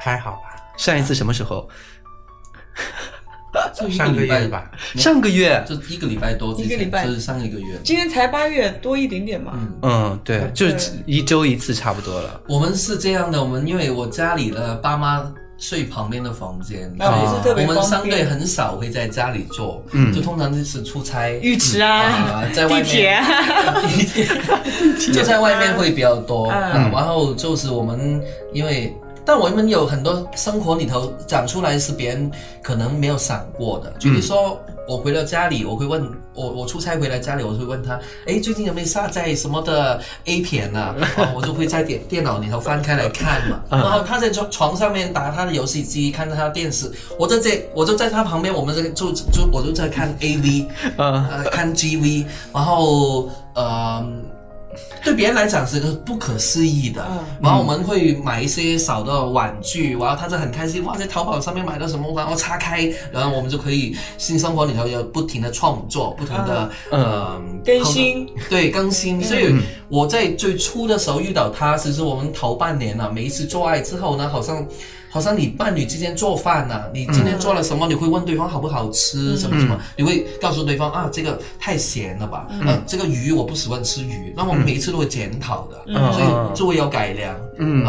[0.00, 0.47] 还好吧，
[0.78, 1.68] 上一次什么时候？
[3.74, 5.64] 就一上个礼拜月吧，上个月。
[5.68, 7.78] 就一个礼拜多，一个礼拜就是上一个月。
[7.82, 9.52] 今天才八月多一点点嘛。
[9.82, 12.40] 嗯，对，就是一周一次差不多了。
[12.46, 17.82] 我们是这样的，我们因为我家里的爸妈睡旁边的房间，那不是特别我们。
[17.82, 21.30] 相对很少会在家里做，嗯就通常就是出差。
[21.40, 24.28] 浴池啊啊， 在外面地铁啊，地铁
[25.12, 28.94] 就在外面会比较多，然后就是我们因为。
[29.28, 32.30] 但我们有很多生活里头长出来是别人
[32.62, 40.94] 可能没有想过的，举例说，我回到家里，我会问我我出差回来家里，我会问他，哎，最近有没有下载什么的 A 片啊？
[41.18, 43.60] 哦，我就会在电电脑里头翻开来看嘛。
[43.68, 50.64] 然后他在床床上面打他的游戏机，看他的电视，我在这我就在他旁边，我们这个就就我就在看 AV，
[50.96, 54.02] 嗯呃，看 GV，然后呃，
[55.04, 57.06] 对别人来讲是个不可思议的。
[57.10, 69.22] 嗯然后我们会买一些小的玩具，然后他就很开心，哇，在淘宝上面买到什么，然后拆开，然后我们就可以新生活里头有不停的创作，不同的、呃更新，对更新。
[69.22, 69.54] 所以
[69.88, 74.66] 我在最初的时候遇到他，其实我们头半年了，每一次做爱之后呢，好像。
[75.10, 77.86] 好像你伴侣之间做饭呐、你今天做了什么？
[77.88, 79.78] 你会问对方好不好吃，什么什么？
[79.96, 82.46] 你会告诉对方啊，这个太咸了吧？
[82.66, 84.32] 呃，这个鱼我不喜欢吃鱼。
[84.36, 87.34] 那我们每一次都会检讨的，所以就会有改良。
[87.58, 87.84] 嗯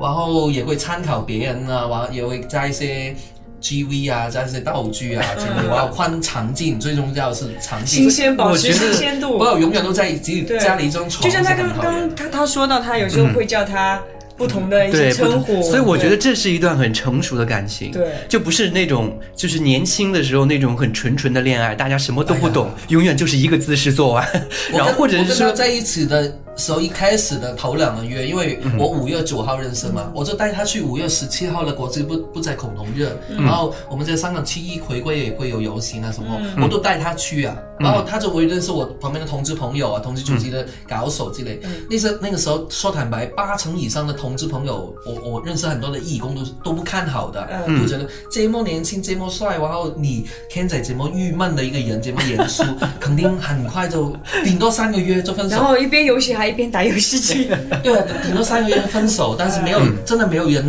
[0.00, 3.14] 然后也会参考别人啊，完也会加一些
[3.60, 5.70] GV 啊，加一些道具啊 之类的。
[5.70, 8.10] 我要换场景，最重要是场景新。
[8.10, 9.44] 鲜，保持新鲜度不。
[9.44, 14.02] 要永远都在自己家里一张床，就像他刚刚他他说到，他有时候会叫他
[14.36, 18.12] 不同的一些称呼，所以我觉得这是一段很成熟的感情，对。
[18.28, 24.26] 就不是那种就是年轻的时候那种很纯纯的恋爱，大家什么都不懂，哎永远就是一个姿势做完，
[24.72, 41.60] 我跟然后或者是说我跟他在一起的时候，一开始的头两个月，因为我五月九号认识嘛，我就带他去五月十七号的国际不不在恐龙日，然后我们在香港七一回归也会有游行啊什么，我都带他去啊，然后他就会认识我旁边的同志朋友啊，同志组织的搞手之类。
[41.90, 47.46] 那时那个时候说坦白，八成以上的同志朋友，我我认识很多的义工都都不看好的，
[47.80, 52.62] 都觉得这么年轻这么帅，然后你 Ken 仔这么郁闷的一个人，这么严肃，
[53.00, 54.14] 肯定很快就
[54.44, 55.56] 顶多三个月就分手。
[55.56, 57.50] 然后一边游戏还一边打游戏机，
[57.82, 60.64] 对啊，顶多三个月分手，但是没有，真的没有人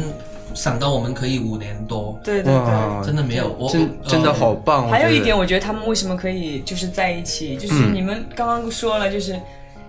[0.54, 3.06] 想到我们可以五年多，对对对。
[3.06, 3.56] 真的没有。
[3.60, 4.90] 我真真的呃好棒。
[4.90, 9.40] 还有一点，我我觉得他们为什么可以就是在一起，就是嗯你们刚刚说了，就是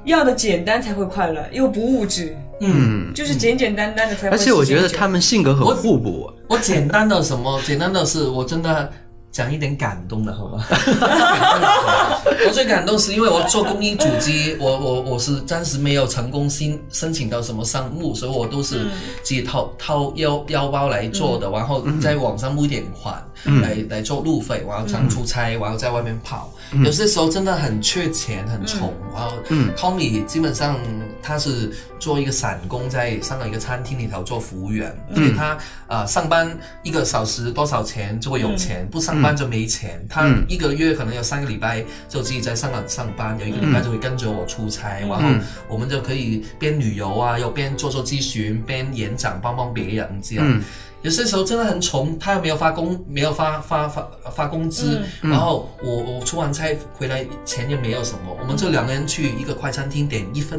[0.04, 4.36] 要的简单才会快乐，又不物质，嗯，就是简简单单的才会。
[4.36, 7.60] 而且我觉得他们性格很互补，我简单的什么？
[7.66, 8.90] 简单的是我真的。
[9.34, 10.64] 讲一点感动的好吗？
[12.46, 18.84] 我最感动是因为我做公益组织，我我我是暂时没有成功申申请到什么项目，所以我都是
[19.24, 23.20] 自己掏掏腰腰包来做的，然后在网上募点款，
[23.60, 26.48] 来来做路费，然后常出差，然后在外面跑。
[26.84, 28.92] 有些时候真的很缺钱，很穷。
[29.12, 29.32] 然后
[29.76, 30.76] Tommy 基本上
[31.22, 35.56] 他是做一个散工，在香港一个餐厅里头做服务员，所以他
[35.88, 40.04] 呃上班一个小时多少钱就会有钱，不上班就没钱。
[40.08, 45.22] 他一个月可能有三个礼拜就自己在香港上班，有一个礼拜就会跟着我出差，然后
[45.68, 50.62] 我们就可以边旅游啊，又边做做咨询，边演讲，帮帮别人这样。
[51.02, 60.58] 有些时候真的很穷，他又没有发工，没有发发发发工资，然后我我出完差回来钱也没有什么，我们就两个人去一个快餐厅点一份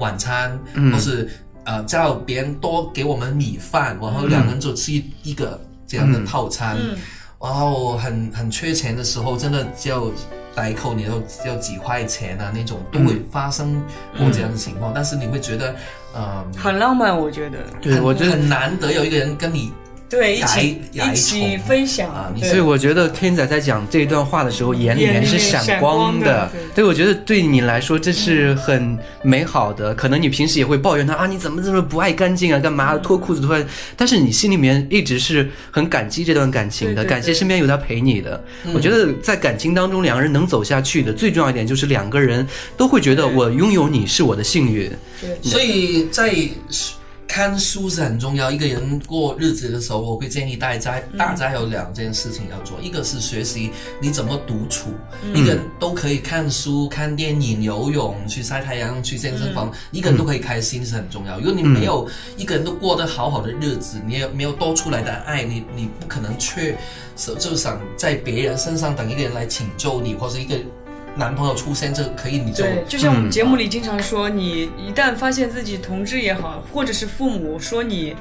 [0.00, 0.58] 晚餐，
[0.92, 1.30] 或是
[1.64, 6.76] 呃叫别人多给我们米饭，然后两个人就吃一一个这样的套餐，
[7.40, 10.12] 然后很很缺钱的时候，真的就
[10.54, 13.80] 代扣你都要几块钱啊那种都会发生
[14.16, 15.74] 过这样的情况，但是你会觉得，
[16.16, 17.58] 嗯、很浪漫，我觉得。
[17.80, 19.72] 对我觉得很难得有一个人跟你
[20.08, 26.52] 对，一起一起分享啊，所以我觉得 Ken 仔在讲这一段话的时候，眼里面是闪光的的。
[26.74, 29.94] 对，我觉得对你来说这是很美好的。
[29.94, 33.62] 可能你平时也会抱怨他啊，你怎么这么不爱干净啊，干嘛脱裤子脱？
[33.96, 38.42] 但是你心里面一直是很感激这段感情的，感谢身边有他陪你的。
[38.72, 42.46] 我觉得在感情当中，两个人能走下去的最重要一点就是两个人
[42.78, 44.90] 都会觉得我拥有你是我的幸运。
[45.42, 46.34] 所以在
[47.28, 48.50] 看书是很重要。
[48.50, 54.88] 一个人过日子的时候，我会建议大家，大家有两件事情要做，一个是学习你怎么独处，
[55.34, 61.38] 一个人都可以看书、看电影、游泳、去晒太阳、去健身房，一个人都可以开心是很重要。
[61.38, 66.74] 如果你没有一个人都过得好好的日子，你也没有多出来的爱，你你不可能去
[67.38, 70.56] 就想在别人身上等一个人来拯救你，或者一个
[71.16, 78.14] 男朋友出现这可以，你就对，就像我们节目里经常说，你一旦发现自己同志也好，或者是父母说你，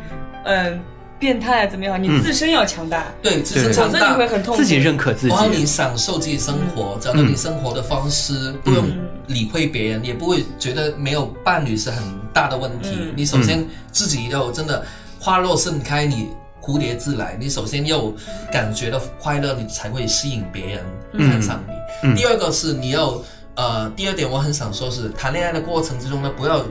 [0.46, 0.80] 嗯、
[1.20, 4.62] 变态啊怎么样，你自身要强大，对，自身强大你会很痛苦。
[4.62, 5.38] 自己认可自己然。
[5.38, 8.86] 后你享受自己生活，找到你生活的方式，不用
[9.28, 12.90] 理会别人，也不会觉得没有伴侣是很大的问题。
[13.00, 14.86] 嗯你首先自己要真的
[15.20, 16.30] 花落盛开，你
[16.62, 17.36] 蝴蝶自来。
[17.40, 18.12] 你首先要
[18.52, 21.74] 感觉到快乐，你才会吸引别人看上你。
[22.16, 23.20] 第二个是你要
[23.56, 26.64] 呃，第二点我很想说是谈恋爱的过程之中呢，不要。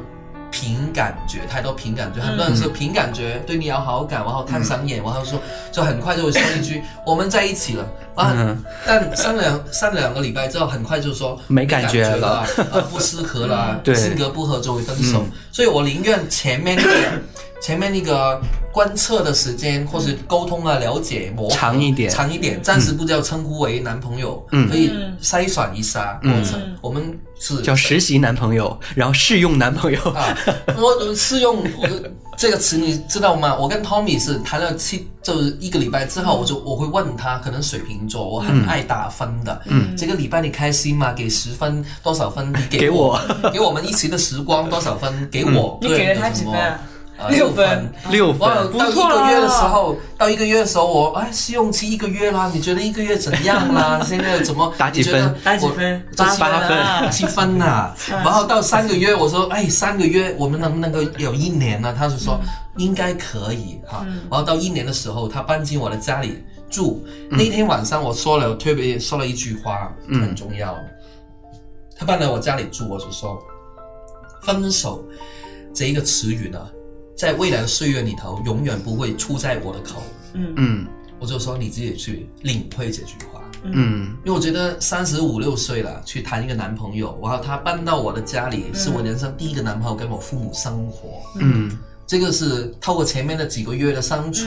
[0.48, 5.38] 凭感觉，太多凭感觉，很多人说凭感觉对你有好感，然后看上眼，然后说
[5.72, 7.84] 就很快就会说一句我们在一起了，
[8.16, 8.64] 啊，嗯。
[8.84, 12.44] 但上两上两个礼拜之后，很快就说没感觉了。
[12.90, 13.94] 不适合了，对。
[13.94, 15.24] 性格不合就会分手。
[15.52, 17.22] 所以我宁愿前面那个
[17.62, 22.10] 前面那个观测的时间，或是沟通啊、了解、磨长一点。
[22.10, 24.68] 长一点，暂时不叫称呼为男朋友，嗯。
[24.68, 26.60] 可以筛选一下过程。
[26.82, 30.00] 我们是叫实习男朋友，然后试用男朋友。
[30.10, 30.36] 啊，
[30.76, 31.88] 我试用我
[32.36, 33.56] 这个词，你知道吗？
[33.58, 39.60] 我跟 Tommy 是谈了七，就是一个礼拜之后，我就我会问他，可能水瓶座，我很爱打分的。
[39.66, 41.12] 嗯，这个礼拜你开心吗？
[41.12, 42.52] 给十分，多少分？
[42.52, 43.20] 你给给我。
[43.52, 45.28] 给我们一起的时光多少分？
[45.30, 46.54] 给我，你给了他几分
[47.30, 47.66] 六分。
[47.66, 47.92] 分。
[48.10, 54.00] 六哇，分，到一个月的时候，到一个月的时候，我哎，试用期一个月啦，你觉得一个月怎样啦？
[54.06, 54.72] 现在怎么？
[54.78, 55.12] 打几分？
[55.12, 55.38] 你觉得？
[55.42, 57.08] 打几我分这七八分啊。
[57.10, 61.94] 七分呐、 然后到三个月，我说，哎，三个月我们能不能够有一年呢？
[61.96, 62.38] 他就说
[62.76, 64.04] 应该可以哈。
[64.30, 67.04] 然后到一年的时候，他搬进我的家里住。
[67.30, 70.78] 那天晚上我说了特别说了一句话，很重要。
[71.96, 73.42] 他搬来我家里住，我就说，
[74.42, 75.02] 分手
[75.72, 76.58] 这一个词语呢，
[77.16, 80.02] 在未来的岁月里头，永远不会出在我的口。
[80.34, 80.86] 嗯
[81.18, 83.40] 我就说你自己去领会这句话。
[83.62, 91.22] 嗯因为我觉得三十五六岁了，去谈一个男朋友，然后他搬到我的家里，是我人生第一个男朋友，跟我父母生活。
[91.40, 94.46] 嗯这个是透过前面的几个月的相处、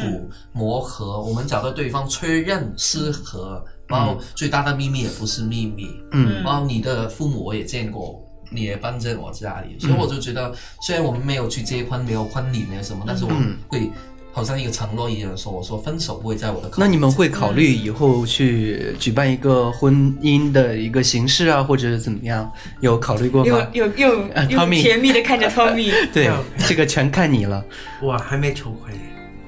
[0.54, 5.90] 磨合，我们找到对方确认适合，然后最大的秘密也不是秘密。
[6.12, 6.42] 嗯。
[6.44, 13.32] 然后你的父母我也见过，你也搬在我家里，所以我就觉得，虽然我们没有去结婚，没有婚礼，没有什么，但是我
[13.68, 13.92] 会
[14.32, 16.76] 好像一个承诺一样说，我说分手不会在我的口。
[16.80, 22.50] 那你们会考虑以后去举办一个婚姻的一个形式啊，或者怎么样？
[22.80, 23.68] 有考虑过吗？
[23.74, 26.30] 又又呃又 Tommy 甜蜜的看着 Tommy， 对，
[26.68, 27.64] 这个全看你了。
[28.02, 28.94] 我还没求婚，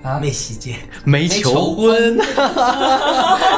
[0.04, 0.76] 啊没时间。
[1.04, 2.18] 没求婚，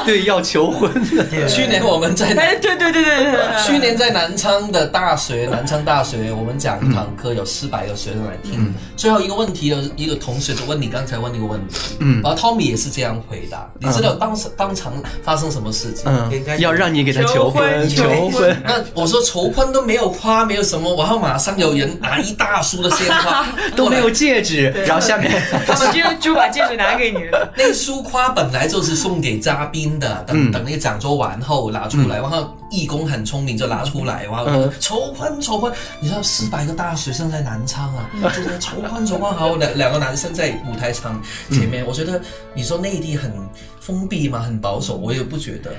[0.05, 0.91] 对，要求婚。
[0.93, 1.47] 的。
[1.47, 8.73] 去年我们在哎，对对对对对，去年在南昌的大学，南昌大学，我们讲一堂课，有四百个学生来听。
[8.95, 12.21] 最后一个问题，有一个同学就问你刚才问那个问题，嗯。
[12.21, 13.69] 然后 Tommy 也是这样回答。
[13.79, 16.03] 你知道当时当场发生什么事情？
[16.05, 18.55] 嗯，要让你给他求婚，求婚。
[18.65, 23.45] 那我说求婚都没有花，没有什么，然后马上有人拿一大束的鲜花。
[23.75, 25.31] 都没有戒指，然后下面
[25.65, 27.51] 他们就就把戒指拿给你了。
[27.57, 41.21] 那束花本来就是送给嘉宾的，等、嗯等那个讲座完后拿出来，然后义工很聪明就拿出来，然后嗯求婚求婚，你知道四百个大学生在南昌啊，就在求婚求婚，然后两两个男生在舞台场
[41.51, 42.19] 前面，我觉得
[42.53, 43.31] 你说内地很
[43.79, 45.71] 封闭嘛，很保守，我也不觉得，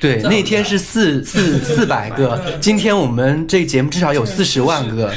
[0.00, 5.12] 对，那天是四四四百个， 今天我们这节目至少有四十万个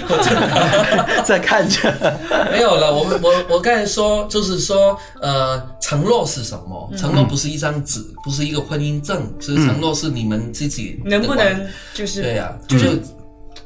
[1.23, 2.19] 在看着。
[2.51, 6.91] 没有了，我们我我刚才说就是说，呃，承诺是什么？
[6.97, 12.99] 承诺不是一张纸，不是一个婚姻证，其实承诺是你们自己能不能就是对呀、就是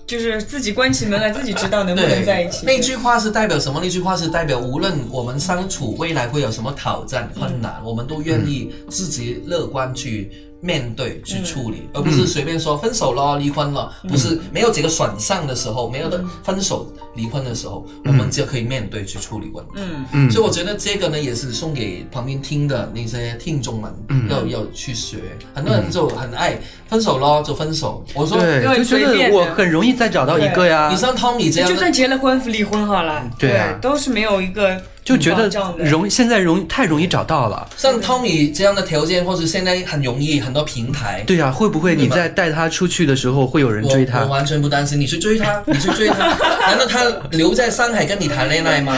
[0.06, 2.66] 就是自己关起门来自己知道能不能在一起？
[2.66, 3.80] 那句话是代表什么？
[3.82, 10.30] 那句话是代表无论我们相处未来会有什么挑战困难，我们都愿意自己乐观去
[10.62, 13.92] 面对、去处理，而不是随便说分手了、离婚了。
[14.08, 19.72] 不是没有这个选项的时候，没有的分手、离婚的时候，我们就可以面对去处理问题。
[19.76, 20.06] 嗯。
[20.14, 20.32] 嗯。
[20.32, 23.94] 所以我觉得这个呢，也是送给旁边听的那些听众们，
[24.30, 25.18] 要要去学。
[25.54, 26.58] 很多人就很爱
[26.88, 28.06] 分手咯，就分手。
[28.14, 30.90] 我说，对，就觉得我很容易再找到一个呀。
[30.92, 31.00] 你。
[31.00, 33.80] 像 Tommy 这样就算结了婚离婚好了，对啊。
[33.82, 37.68] 都是没有一个就觉得容现在容太容易找到了。
[37.78, 44.28] 像 Tommy 这样的条件，或者现在很容易很多平台，对呀、会不会你在带他出去的时候会有人追他我？
[44.28, 45.00] 完全不担心。
[45.00, 46.28] 你去追他， 你去追他，
[46.68, 48.96] 难道他留在上海跟你谈恋爱吗？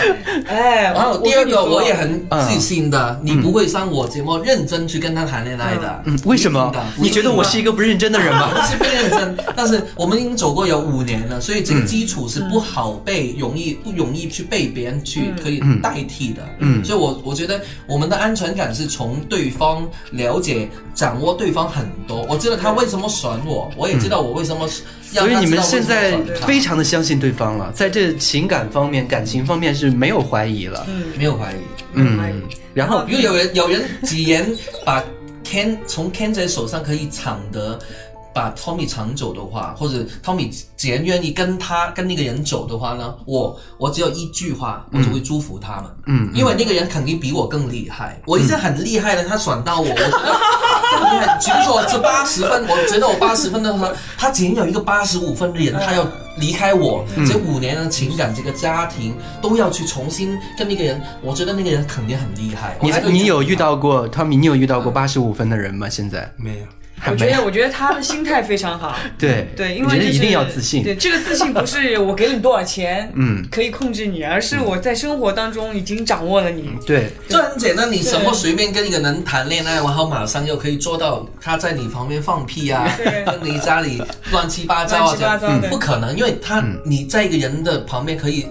[0.47, 6.01] 哎，然后第二个，我也很很自信的，你不会上我节目认真去跟他谈恋爱的。
[6.05, 6.73] 嗯，为什么？
[6.97, 8.65] 你觉得我是一个不认真的人我吗？
[8.67, 15.61] 是不认真，但是我们已经走过有五年了，所以这个基础是不好被容易不容易去被别人去可以
[15.93, 16.41] 代替的。
[16.59, 22.23] 嗯所以我我觉得我们的安全感是从对方了解、掌握对方很多。
[22.29, 24.69] 我知道他为什么选我，我也知道我为什么
[25.11, 30.85] 让所以你们现在非常的相信对方了，在这情感方面、感情方面是没有怀疑了。
[30.87, 31.55] 嗯没有怀疑。
[31.93, 32.41] 嗯，
[32.73, 34.49] 然后因为有人有人直言
[34.85, 35.03] 把
[35.43, 37.77] Ken 从 Ken 在手上可以抢得
[38.33, 45.85] 把 Tommy 抢走的话，或者 Tommy 既然愿意跟他跟那个人走的话呢，我我只有一句话，我就会祝福他们。
[46.07, 51.37] 嗯因为那个人肯定比我更厉害，我已经很厉害了，他选到我，我觉得更厉害。
[51.39, 56.07] 举 个我是八十分，我觉得我八十分的话，他竟然有一个八十五分的人，他要
[56.37, 62.77] 离开我，这五年的情感，这个家庭都要去重新跟那个人，我觉得那个人肯定很厉害。
[62.81, 64.37] 你还你有遇到过 Tommy？
[64.39, 65.89] 你有遇到过八十五分的人吗？
[65.89, 66.65] 现在没有，
[67.09, 68.95] 我觉得，我觉得他的心态非常好。
[69.17, 70.83] 对对，因为就是一定要自信。
[70.83, 76.69] 对，这个自信不是我给你多少钱， 嗯可以控制你，而是我在生活当中已经掌握了你。
[76.85, 88.47] 对，这很简单，你什么随便跟一个人谈恋爱，然后马上又可以做到他在你旁边放屁啊，对跟你家里乱七八糟啊，乱七八糟这样对不可能，因为他嗯你在一个人的旁边可以。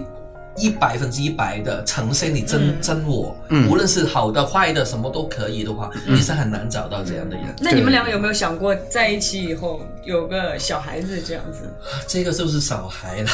[0.61, 7.45] 一百分之一百的呈现你真、真我，嗯无论是好的坏的，什么都可以的话，你是很难找到这样的人。
[7.59, 11.69] 那你们两个有没有想过在一起以后有个小孩子这样子？
[12.07, 13.29] 这个就是小孩了，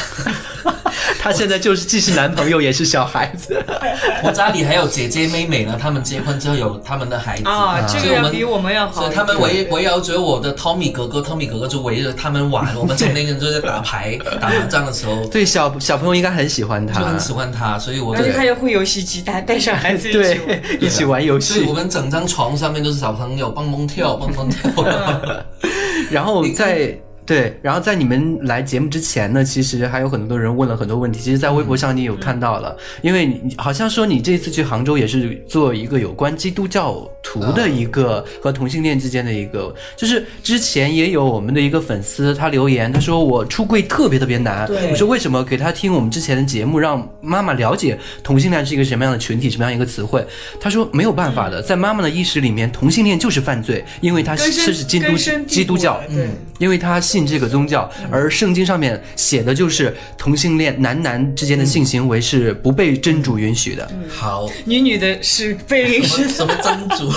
[1.20, 3.62] 他现在就是既是男朋友也是小孩子。
[4.24, 9.02] 我家里还有姐姐妹妹呢，他们结婚之后有他们的孩子啊，这所以我们个要比我们要好。
[9.02, 12.74] 所以他们围围绕着我的 Tommy 哥哥，Tommy 哥哥就围着他们玩。
[12.76, 18.44] 我们从那个人就在打牌、打麻将的时候，对小小朋友应该很喜欢他就很，喜欢他，所以我而且他的。
[18.44, 20.40] 也会游戏机，带带上孩子一起
[20.86, 21.74] 一起玩游戏所以我。
[21.74, 24.70] 们整张床上面都是小朋友蹦蹦跳、蹦蹦跳。
[26.10, 26.98] 然后在
[27.28, 31.20] 对，然后在你们来节目之前呢，其实还有很多人问了很多问题。
[31.20, 44.66] 其实，在微博上你有看到了，因为你好像说你这次去杭州也是做一个有关基督教徒的一个和同性恋之间的一个，就是之前也有我们的一个粉丝他留言，他说我出柜特别特别难。
[44.90, 45.44] 我说为什么？
[45.44, 50.26] 给他听我们之前的节目，让妈妈了解同性恋是一个什么样的群体，什么样一个词汇。
[50.58, 55.16] 他说没有办法的，在妈妈的意识里面，同性恋就是犯罪，因为他是是基督
[55.46, 56.28] 基督教了，对，
[56.58, 63.90] 因为他信这个宗教，而圣经上面写的就是同性恋男男之间的性行为是不被真主允许的。
[64.08, 66.54] 好，女女的是被允许什么。
[66.62, 67.10] 真主？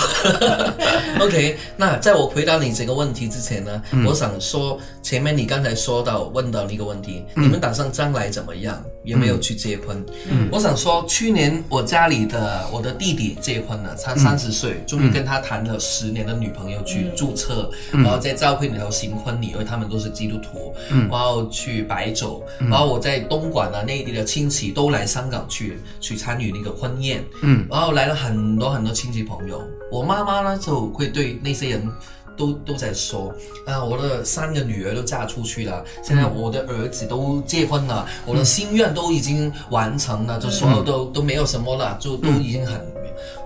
[1.20, 8.82] OK，那在我回答你这个问题之前呢，嗯我想说，前面你刚才说到问到的一个问题，嗯你们打算将来怎么样？
[9.04, 10.04] 有没有去结婚？
[10.30, 31.88] 嗯，我想说，去年我家里的我的弟弟结婚了，他三十岁，终于跟他谈了十年的女朋友去注册，然后在照片里头行婚礼，因为他们都是基督徒，然后去摆酒，然后我在东莞啊内地的亲戚都来香港去去参与那个婚宴，嗯，然后来了很多很多亲戚朋友，我妈妈呢就会对那些人。
[32.36, 33.32] 都都在说
[33.66, 42.80] 啊，我的三个女儿都嫁出去了，现在我的儿子都结婚了，我的心愿都已经完成了，就所有都、都没有什么了，就都已经很，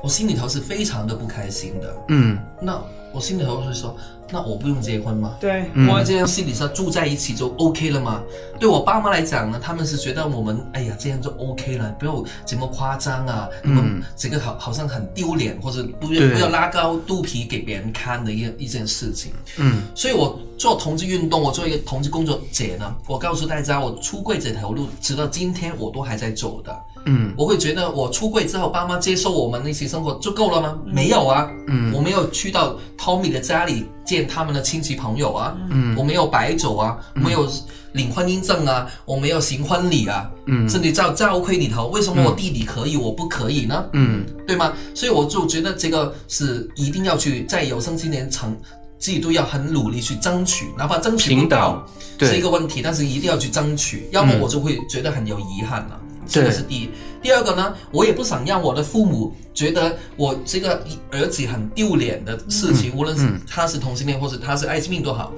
[0.02, 1.94] 我心里头是非常的不开心的。
[2.08, 2.38] 嗯。
[2.60, 2.80] 那
[3.12, 3.96] 我心里头是说，
[4.30, 5.36] 那我不用结婚吗？
[5.40, 8.22] 对，嗯我这样心理上住在一起就 OK 了嘛？
[8.58, 19.32] 对我爸妈来讲呢，他们是觉得我们哎呀这样就 OK 了，不要这么夸张啊，你们这个好好像很丢脸，或者不要不要拉高肚皮给别人看的一一件事情。
[19.58, 26.76] 嗯所以我做同志运动，我做一个同志工作者呢，我告诉大家，我出柜这条路，直到今天我都还在走的。
[27.08, 30.76] 嗯我会觉得我出柜之后，爸妈接受我们一起生活就够了吗？
[30.84, 37.46] 没有啊，嗯我没有去到 Tommy 的家里见他们的亲戚朋友啊，嗯我没有摆酒啊，我没有
[37.92, 43.84] 领婚姻证啊，我没有行婚礼啊，嗯甚至在教会里头，为什么我弟弟可以，我不可以呢？
[43.92, 44.72] 嗯对吗？
[44.94, 48.56] 所以我就觉得这个是一定要去在有生之年成。
[48.98, 51.86] 自己都要很努力去争取，哪怕争取不到
[52.18, 56.00] 是一个问题，但是一定要去争取，要么我就会觉得很有遗憾了。
[56.26, 56.88] 这对个是第一。
[57.22, 65.32] 第二个呢，我也不想让我的父母觉得我这个儿子很丢脸的事情，无论是他是同性恋或者他是艾滋病都好。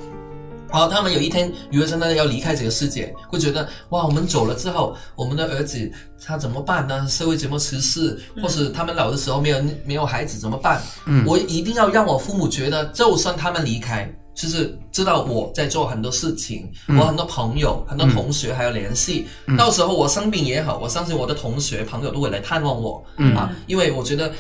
[0.70, 5.90] 好，他们有一天女儿真的要离开这个世界，会觉得哇，我们走了之后，我们的儿子
[6.22, 7.08] 他怎么办呢？
[7.08, 10.82] 社会怎么歧视，或是他们老的时候没有没有孩子怎么办？
[11.06, 19.26] 嗯我一定要让我父母觉得，就算他们离开，就是知道我在做很多事情，我很多朋友、很多同学还有联系。
[19.58, 24.32] 到时候我生病也好，我相信我的同学朋友都会来探望我、啊，因为我觉得。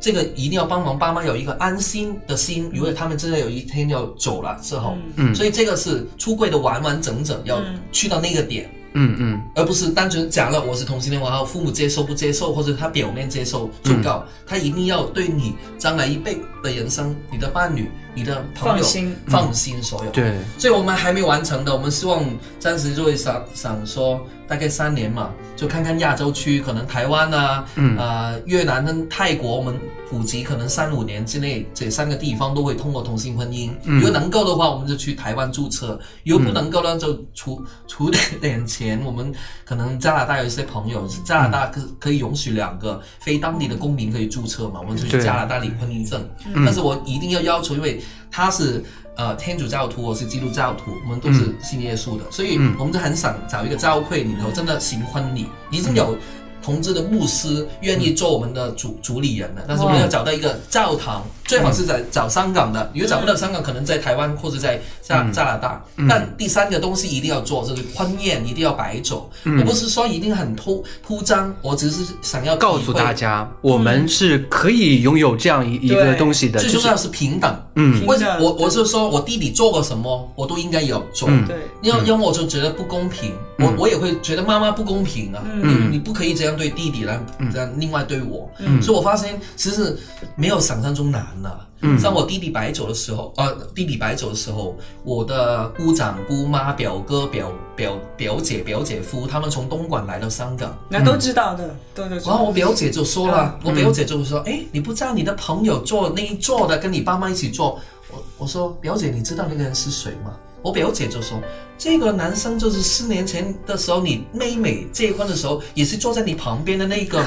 [0.00, 5.34] 这个一定要帮忙爸妈有一个安心的心，如果他们真的有一天要走了之后，嗯。
[5.34, 9.42] 所以这个是出柜的完完整整要去到那个点，嗯嗯。
[9.56, 20.10] 而不是单纯讲了我是同性恋，然后父母接受不接受，或者他表面接受就告，他一定要对你将来一辈的人生、你的伴侣、你的朋友放心放心所有。
[20.10, 22.24] 对，所以我们还没完成的，我们希望
[22.58, 29.78] 暂时就会想想说，大概三年嘛，就看看亚洲区，可能台湾啊，嗯呃，越南跟泰国，我们
[30.10, 33.70] 普及可能三五年之内，这三个地方都会通过同性婚姻。
[33.84, 39.00] 嗯如果能够的话，我们就去台湾注册；如果不能够呢，就出出点点钱。
[39.04, 39.32] 我们
[39.64, 46.26] 可能加拿大有一些朋友，加拿大可可以允许两个非当地的公民可以注册嘛，我们就去加拿大领婚姻证。
[46.46, 48.00] 嗯但是我一定要要求，因为
[48.30, 48.82] 他是
[49.16, 52.74] 呃天主教徒，我是基督教徒，我们都是信耶稣的，所以嗯。
[52.78, 56.16] 我们就很想找一个教会里头真的行婚礼，已经有。
[56.60, 62.88] 同志的牧师愿意做我们的主主理人了，但是我们要找到一个教堂，最好是在找香港的。
[62.94, 65.82] 如果找不到香港，可能在台湾或者在加加拿大。
[66.08, 69.28] 但第三个东西一定要做，就是婚宴一定要摆酒。
[69.58, 77.50] 我不是说一定很铺铺张，我只是想要告诉大家，我们是可以拥有这样一一个东西的，会，最重要是平等。
[77.76, 78.04] 嗯。
[78.06, 78.42] 我平等。
[78.42, 81.28] 我我是说我弟弟做过什么，我都应该有做。
[81.30, 81.46] 嗯。
[81.46, 85.88] 对，要要么我就觉得不公平，我我也会觉得妈妈不公平啊，嗯。
[85.90, 87.18] 你你不可以这样对弟弟来，
[87.50, 88.82] 这样另外对我，嗯。
[88.82, 89.96] 所以我发现其实
[90.36, 91.66] 没有想象中难了。
[91.80, 102.30] 嗯像我弟弟白酒的时候，呃，弟弟白酒的时候，我的姑丈、姑妈、表哥、表表表姐、表姐夫，他们从东莞来到香港，那都知道的，都都知道。
[102.30, 107.78] 然后我表姐就说了，嗯我表姐就说，哎，你不知道你的朋友坐那一座的，跟你爸妈一起坐。
[108.10, 110.34] 我我说表姐，你知道那个人是谁吗？
[110.62, 111.40] 我表姐就说，
[111.78, 117.22] 这个男生就是四年前的时候，你妹妹结婚的时候，也是坐在你旁边的那个，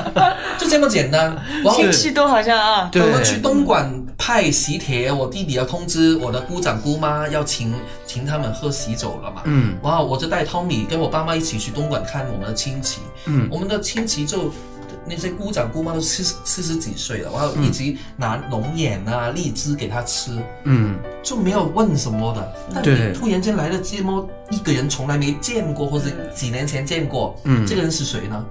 [0.58, 1.36] 就这么简单。
[1.62, 7.74] 然后亲戚都好像啊，对我们去东莞派喜帖，我弟弟要通知我的姑丈姑妈要请
[8.06, 9.42] 请他们喝喜酒了嘛。
[9.44, 13.00] 嗯然后我就带 Tommy 跟我爸妈一起去东莞看我们的亲戚。
[13.26, 14.50] 嗯我们的亲戚就
[15.10, 20.30] 那些姑丈姑妈都七十四十几岁了，然后一直拿龙眼啊、荔枝给他吃，
[20.64, 22.52] 嗯就没有问什么的。
[22.72, 28.46] 但你突然间来了这么一个人从来没见过，或者几年前见过，嗯这个人是谁呢？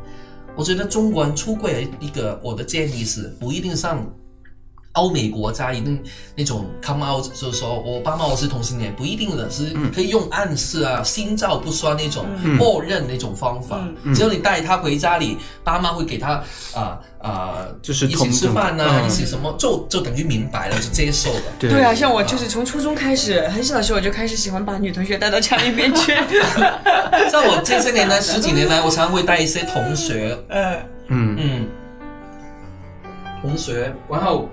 [0.56, 4.06] 我觉得中国人出柜的一个我的建议是，不一定像
[4.94, 6.02] 欧美国家一定
[6.36, 12.26] 那种 come out，就是说我爸妈我是同性恋，不一定的是可以用暗示啊、心照不宣那种
[12.58, 13.88] 默认那种方法。
[14.16, 21.42] 只要你带他回家里，爸妈会给他啊啊，就是一起吃饭啊，一起什么，就就等于明白了，就接受了。
[21.60, 26.16] 对啊，像我就是从初中开始，很小的时候我就开始喜欢把女同学带到家里面去。
[27.30, 31.68] 像我这些年来十几年来，我常常会带一些同学，嗯嗯，
[33.42, 34.50] 同学，然后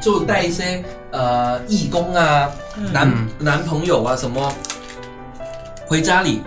[0.00, 2.50] 就带一些呃义工啊、
[2.92, 4.52] 男嗯男朋友啊什么
[5.86, 6.42] 回家里。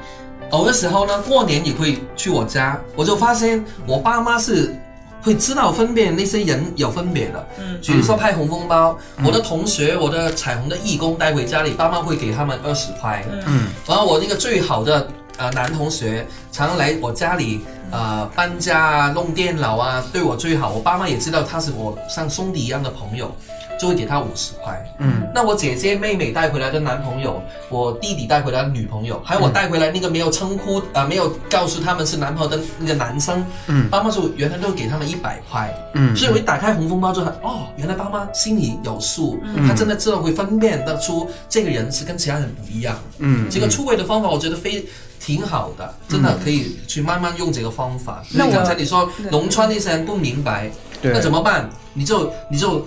[0.51, 4.75] 有的时候呢，过年也会去我家，我就发现我爸妈是
[5.21, 7.47] 会知道分辨那些人有分别的。
[7.59, 8.95] 嗯比如说派红封包，
[9.25, 13.25] 我的同学、我的彩虹的义工带回家里，爸妈会给他们二十块。
[13.47, 17.61] 嗯然后我那个最好的呃男同学，常来我家里
[17.91, 20.69] 呃搬家啊、弄电脑啊，对我最好。
[20.69, 23.33] 我爸妈也知道他是我像兄弟一样的朋友，
[23.79, 24.79] 就会给他五十块。
[24.99, 35.73] 嗯那我姐姐、妹妹带回来的男朋友，我弟弟带回来的女朋友，还有我带回来那个没有称呼啊、呃没有告诉他们是男朋友的那个男生，嗯爸妈就原来都给他们一百块。
[35.95, 42.95] 嗯所以我一打开红封包之后哦，原来爸妈心里有数，嗯他真的知道会分辨得出这个人是跟其他人不一样。
[43.17, 44.85] 嗯这个出轨的方法，我觉得非
[45.23, 48.21] 挺好的，真的可以去慢慢用这个方法。
[48.31, 50.69] 那我刚才你说农村那些人不明白，
[51.01, 51.69] 那怎么办？
[51.93, 52.85] 你就你就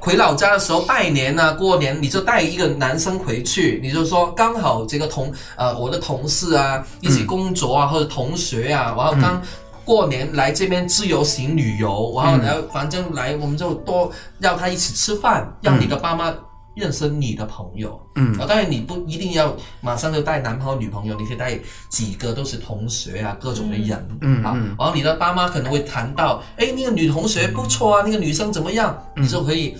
[0.00, 9.40] 回老家的时候拜年啊，过年你就带一个男生回去，你就说刚好这个同呃我的同事啊一起工作啊、或者同学啊，然后刚。
[9.86, 14.10] 过年来这边自由行旅游，然后然后反正来我们就多
[14.40, 16.34] 让他一起吃饭，让你的爸妈
[16.76, 18.00] 认识你的朋友。
[18.14, 18.38] 嗯。
[18.38, 21.58] 啊，当然你不一定要马上就带男朋友、女朋友，你可以带
[21.88, 29.24] 几个都是同学啊，各种的人，啊嗯啊，然后你的爸妈可能会谈到，哎，那个女同学不错啊，那个女生怎么样，嗯。
[29.24, 29.76] 你就可以。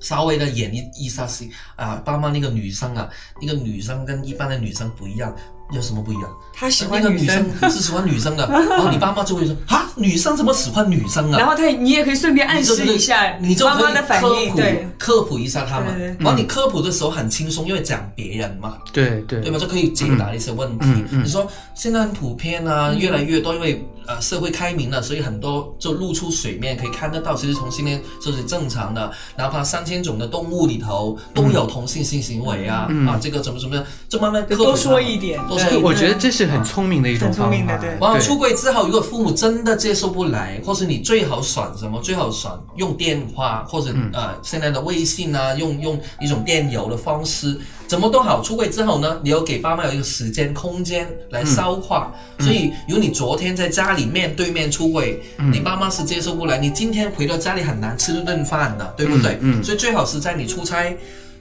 [0.00, 3.08] 稍微的演一一下戏啊，爸妈那个女生啊，
[3.40, 5.32] 那个女生跟一般的女生不一样，
[5.72, 6.24] 有什么不一样？
[6.54, 11.38] 他喜那个女欢女生，生是喜欢女生的， 然后你爸妈就会说啊，女生怎么喜欢女生啊？
[11.38, 16.16] 然后他你也可以顺便暗示一下你就可以妈妈的反应，科普对，科普一下他们对对。
[16.20, 19.58] 然后你科普的时候很轻松，因为讲别人嘛，对对对吧？
[19.58, 20.86] 就可以解答一些问题。
[21.10, 29.10] 你说现在很普遍啊，越来越多，因为呃社会开明了，所以很多就露出水面，可以看得到，其实同性恋这是正常的。
[29.36, 35.40] 哪怕三千种的动物里头都有同性性行为啊、嗯啊，这个怎么怎么样，就慢慢科普多说一点
[35.82, 37.76] 我觉得这是很聪明的一种方法。
[37.78, 42.00] 对然后出柜之后，如果父母真的接受不来，或是你最好选什么？
[42.02, 47.56] 最好选用电话或者、嗯呃现在的微信啊，用用一种电邮的方式，
[47.86, 48.42] 怎么都好。
[48.42, 52.12] 出柜之后呢，你要给爸妈有一个时间空间来消化。
[52.38, 59.38] 嗯所以，如果你昨天在家里面对面出柜，嗯你爸妈是接受不来，你今天回到家里很难吃顿饭的，对不对？
[59.40, 60.96] 嗯嗯所以最好是在你出差。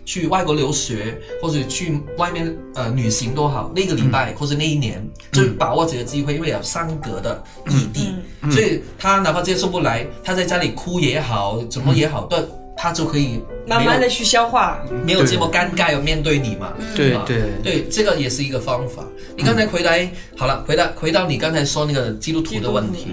[0.05, 4.11] 去外国留学或者去外面呃旅行都好，那个礼嗯。
[4.11, 8.51] 拜、或者那一年，就把握这个机会，因为有三隔的异地，嗯。
[8.51, 12.43] 所以他哪怕接受不来，他在家里哭也好，怎么也好，但
[12.75, 14.79] 他就可以慢慢的去消化。
[15.05, 16.67] 没有这么尴尬要面对你嘛。
[16.67, 17.41] 啊对对。
[17.63, 19.05] 对，这个也是一个方法。
[19.37, 23.07] 你刚才回来、好了，回到回到你刚才说那个基督徒的问题。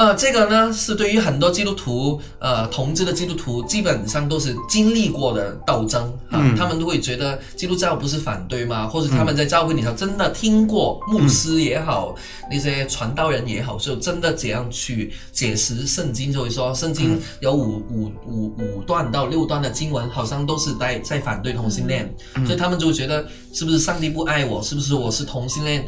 [0.00, 8.86] 嗯呃，这个呢是对于很多基督徒，呃，同志的基督徒基本上都是经历过的斗争啊，嗯他们都会觉得基督教不是反对吗？
[8.88, 12.14] 或者他们在教会里头真的听过牧师也好，
[12.50, 22.10] 那些传道人也好，就真的怎样去解释圣经，就会说圣经有五五五五段到六段的经文，好像都是在在反对同性恋，
[22.46, 24.62] 所以他们就会觉得是不是上帝不爱我？
[24.62, 25.84] 是不是我是同性恋？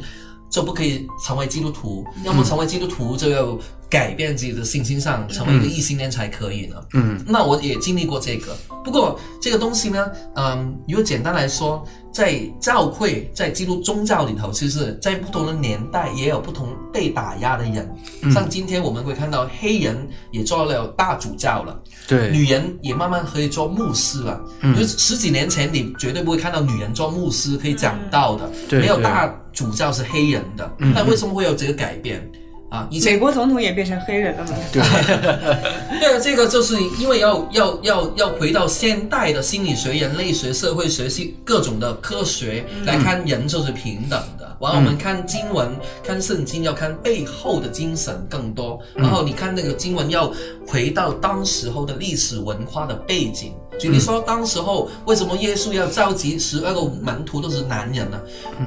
[0.53, 6.76] 就不可以成为基督徒，要么成为基督徒就要改变自己的信心上，成为一个异性恋才可以呢。
[6.92, 11.82] 嗯，那我也经历过这个，不过这个东西呢，嗯，如果简单来说，
[12.12, 17.90] 在教会，在基督宗教里头，其实在不同的年代也有不同被打压的人。
[18.30, 24.38] 像今天我们会看到黑人也做了大主教了，对，女人也慢慢可以做牧师了。
[24.61, 24.74] 嗯。
[24.74, 30.70] 就是十几年前，你绝对不会看到女人做牧师可以讲道的，没有大主教是黑人的。
[30.78, 32.26] 嗯那为什么会有这个改变
[32.73, 32.89] 啊？
[32.91, 34.57] 以前美国总统也变成黑人了嘛？
[34.73, 44.57] 对啊， 这个就是因为要要要要回到现代的心理学、人类学、社会学系各种的科学来看人就是平等的。
[44.59, 45.68] 然后我们看经文、
[46.05, 48.81] 看圣经，要看背后的精神更多。
[48.95, 50.33] 然后你看那个经文，要
[50.66, 53.53] 回到当时候的历史文化的背景。
[53.77, 58.20] 举例说，当时候为什么耶稣要召集十二个门徒都是男人呢？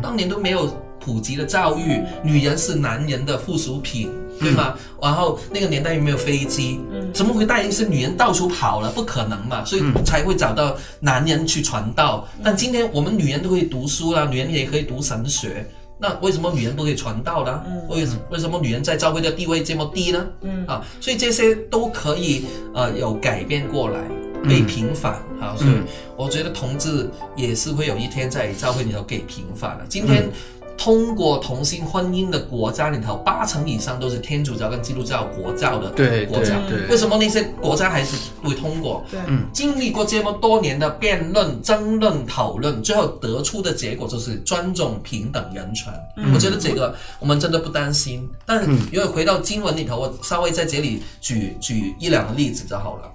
[0.04, 0.68] 当年都没有
[1.00, 4.76] 普及的教育，女人是男人的附属品，对吗？
[5.02, 6.80] 然后那个年代又没有飞机，
[7.14, 8.90] 怎么会带一些女人到处跑了？
[8.92, 12.28] 不可能嘛，所以才会找到男人去传道。
[12.44, 15.70] 但今天我们女人都可以读书啦，女人也可以读神学。
[15.98, 17.64] 那为什么女人不可以传道呢？
[17.88, 20.26] 为为什么女人在教会的地位这么低呢？
[20.42, 24.00] 嗯啊，所以这些都可以呃有改变过来，
[24.44, 25.56] 被平反啊。
[25.56, 25.72] 所以
[26.18, 29.86] 我觉得同志也是会有一天在教会里头给平反的。
[29.88, 30.30] 今天。
[30.78, 36.60] 通过同性婚姻的国家里头，八成以上都是天主教跟基督教国教的对国家。
[36.68, 39.04] 对对为什么那些国家还是会通过？
[39.10, 39.20] 对，
[39.54, 45.92] 经历过这么多年的辩论、争论、讨论，最后得出的结果就是尊重、平等、人权。
[46.34, 48.30] 我觉得这个我们真的不担心。
[48.46, 53.12] 但是如果回到经文里头，我稍微在这里举举一两个例子就好了。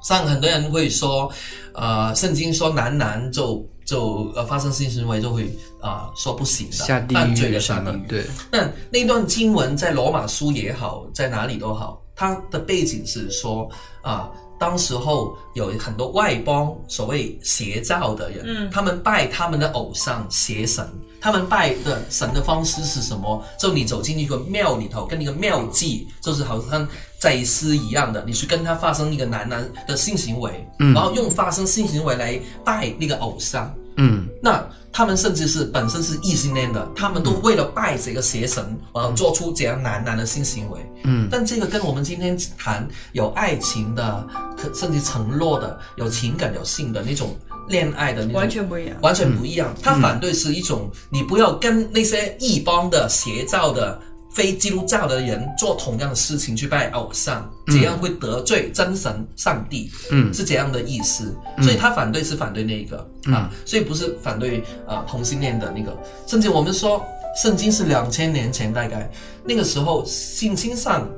[0.00, 1.30] 像很多人会说，
[1.74, 5.44] 呃，圣经说男男就就呃发生性行为就会
[5.80, 7.84] 啊、呃说不行的，下地犯罪狱的下地狱。
[7.86, 13.66] 什么对，那那段经文在罗马书也好，在哪里都好，它的背景是说
[14.02, 20.86] 啊、当时候有很多外邦所谓邪教的人，嗯他们拜他们的偶像邪神，
[21.20, 23.42] 他们拜的神的方式是什么？
[23.58, 26.86] 就你走进一个庙里头，跟一个庙祭，就是好像
[27.18, 33.74] 祭司一样的，你去跟他发生一个男男的性行为，然后用发生性行为来拜那个偶像。
[34.00, 40.78] 嗯那他们甚至是本身是异性恋的，他们都为了拜这个邪神，呃，做出这样男男的性行为。
[41.02, 47.36] 嗯但这个跟我们今天谈有爱情的，可甚至承诺的，有情感、有性的那种
[47.68, 48.96] 恋爱的那种，完全不一样。
[49.02, 49.74] 完全不一样。
[49.82, 54.00] 他反对是一种，你不要跟那些异邦的邪教的。
[54.30, 61.36] 非基督教的人做同样的事情去拜偶像，这样会得罪真神上帝，嗯是这样的意思。
[61.60, 62.98] 所以他反对是反对那个、
[63.32, 65.96] 啊，所以不是反对啊、同性恋的那个。
[66.26, 67.04] 甚至我们说，
[67.42, 69.10] 圣经是两千年前大概
[69.44, 71.08] 那个时候性倾向，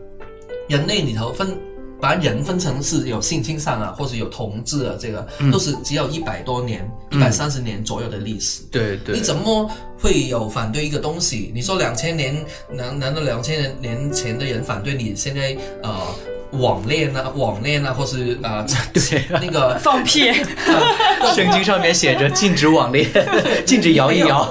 [0.69, 1.59] 人类里头分。
[2.01, 8.63] 把人分成是有性倾向啊，或者有同志啊，这个、都是只有一百多年、一百三十年左右的历史。
[8.71, 11.51] 对对，你怎么会有反对一个东西？
[11.55, 12.35] 你说两千年，
[12.73, 15.93] 难难道两千年前的人反对你现在呃
[16.53, 20.33] 网恋啊、网恋啊，或是啊、呃、 对那个放屁！
[21.35, 23.09] 圣经上面写着禁止网恋，
[23.65, 24.45] 禁止摇一摇。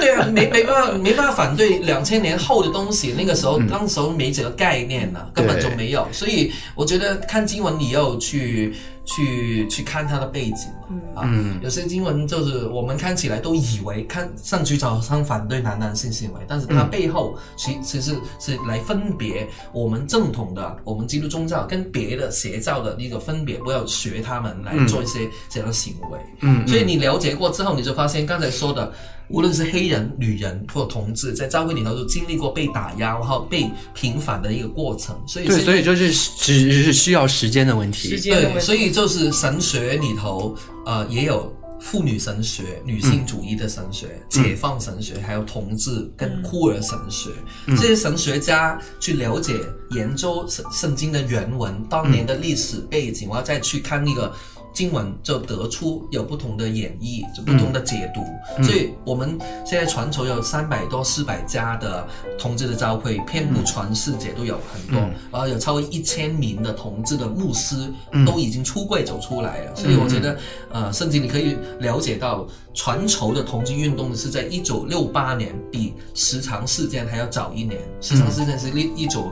[0.00, 3.14] 对啊，没没办法，没办法反对两千年后的东西。
[3.16, 6.06] 那个时候，当时候没这个概念呢、根本就没有。
[6.12, 8.74] 所以我觉得看经文，你要去
[9.08, 10.96] 去去看它的背景嘛。
[11.14, 26.18] 啊，嗯有些经文就是我们看起来都以为看上去好像反对男男性行为，但是它嗯背后其其实是来分别我们正统的我们基督宗教跟别的邪教的一个分别，不要学他们来做一些这样的行为。
[26.40, 28.92] 嗯所以你了解过之后，你就发现刚才说的，
[29.28, 35.14] 无论是黑人、女人或同志，在教会里头都经历过被打压，然后被平反的一个过程。
[35.26, 38.08] 所以对，所以就是只是需要时间的问题。
[38.08, 38.60] 对，时间的问题。
[38.60, 40.56] 所以就是神学里头，
[40.86, 47.28] 呃，也有妇女神学、女性主义的神学、解放神学，还有同志跟酷儿神学。
[47.76, 49.54] 这些神学家去了解、
[49.90, 54.32] 研究圣圣经的原文、当年的历史背景，然后再去看那个。
[54.78, 58.22] 经文就得出有不同的演绎，就不同的解读，
[58.62, 62.06] 所以我们现在全球有三百多、四百家的
[62.38, 65.00] 同志的教会，遍布全世界都有很多，
[65.32, 67.92] 然后有超过一千名的同志的牧师
[68.24, 70.38] 都已经出柜走出来了，所以我觉得，
[70.70, 79.28] 呃，甚至你可以了解到，全球的同志运动是在一九六八年，比时长事件还要早一年，时长事件是一一九。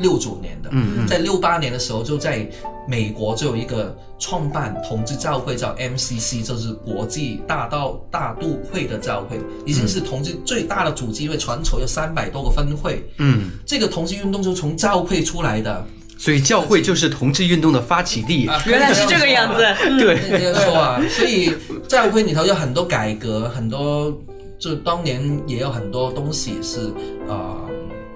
[0.00, 2.48] 六九年的，嗯在六八年的时候，就在
[2.88, 13.04] 美国就有一个创办同志教会叫 MCC，就是国际大道大都会的教会，已经是同志最大的组织，因为全球有三百多个分会。
[13.18, 15.86] 嗯，这个同志运动就从教会出来的，
[16.18, 18.48] 所以教会就是同志运动的发起地。
[18.66, 19.62] 原来是这个样子。
[19.98, 21.00] 对，说啊。
[21.10, 21.52] 所以
[21.86, 24.12] 教会里头有很多改革，很多
[24.58, 26.80] 就当年也有很多东西是
[27.28, 27.69] 啊、呃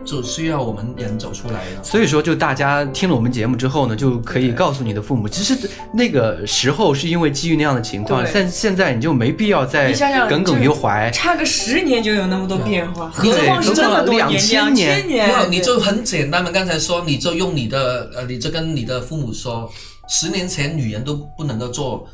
[0.04, 1.82] 就需要我们人走出来了。
[1.82, 5.56] 所以说，就大家听了我们节目之后呢，就可以告诉你的父母，其实
[5.92, 9.92] 那个时候是因为基于那样的情况，对但现在你就没必要再
[10.28, 11.10] 耿耿于怀。
[11.10, 16.50] 差个十年就有那么多变化，何况是这么多年，两千年你就很简单嘛。
[16.50, 19.70] 刚才说，你就用你的呃，你就跟你的父母说，
[20.08, 22.06] 十年前女人都不能够做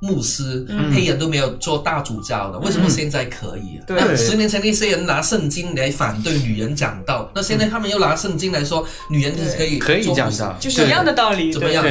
[0.00, 3.80] 牧师，黑人都没有做大主教的，为什么现在可以？
[3.86, 3.96] 对。
[4.00, 10.56] 那十年前那些人拿圣经来反对女人讲道，那现在他们又拿圣经来说女人就是可以可以做牧师讲道。
[10.58, 11.84] 就是一样的道理，怎么样？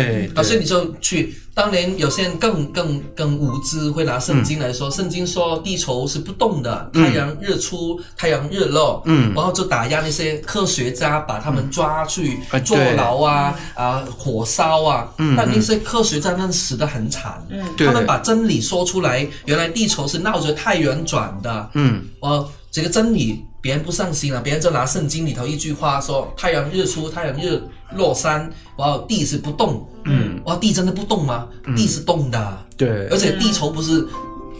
[0.43, 1.33] 所以你就去。
[1.59, 9.33] 当年有些人更更更无知，会拿圣经来说，圣经说地球是不动的，太阳日出，太阳日落，嗯。
[9.35, 15.35] 然后就打压那些科学家，把他们抓去啊坐牢啊啊，火烧啊，嗯。
[15.35, 27.61] 但那些科学家那死得很惨，嗯，他们把真理说出来，原来地球是绕着太阳转的，嗯，哦，这个真理别人不上心了，别人就拿圣经里头一句话说：太阳日出，太阳日
[27.95, 29.87] 落山，然后地是不动。
[30.05, 31.47] 嗯，哇，地真的不动吗？
[31.75, 34.07] 地是动的，对而，且地球不是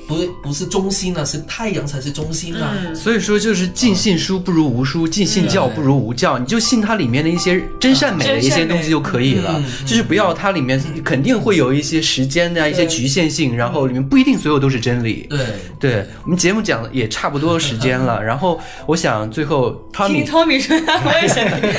[0.10, 2.76] 不不是中心啊，是太阳才是中心啊。
[2.96, 9.54] 所以说就是尽信书不如无书，尽信教不如无教，你就信它里面的一些真善美的一些东西就可以了。
[9.58, 15.28] 嗯，就是不要它里面肯定会有一些时间的一些局限性，然后里面不一定所有都是真理。
[15.30, 15.46] 对，
[15.80, 21.48] 对我们节目讲的也差不多时间了，然后我想最后听 Tommy Tommy 说，我也想。
[21.62, 21.70] 听。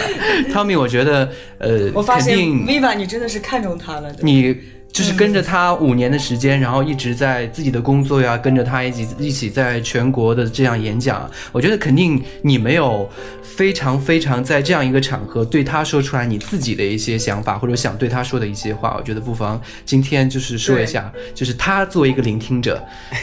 [0.55, 1.29] Tommy，我觉得
[1.59, 4.23] 呃，我发现 Viva 你真的是看中他了，对。
[4.23, 4.57] 你
[4.93, 11.31] 就是跟着他五年的时间，然后一直在自己的工作呀，跟着他一起一起在全国的这样演讲。
[11.53, 13.09] 我觉得肯定你没有
[13.43, 18.95] 非常非常在这样一个场合对他说出来你自己的一些想法，或者想对他说的一些话。
[18.99, 22.83] 我觉得不妨今天就是说一下，就是他作为一个聆听者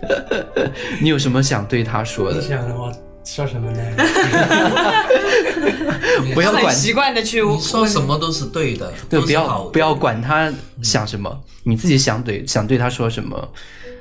[1.00, 2.42] 你有什么想对他说你的？
[2.42, 2.92] 想我
[3.26, 3.82] 说什么呢？
[6.32, 10.50] 不要管习惯的去说什么都是对的，对，不要不要管他
[10.82, 13.36] 想什么，你自己想对想对他说什么。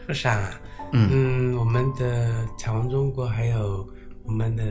[0.06, 0.50] 说啥啊？
[0.94, 3.86] 嗯嗯，我们的彩虹中国还有
[4.24, 4.64] 我们的，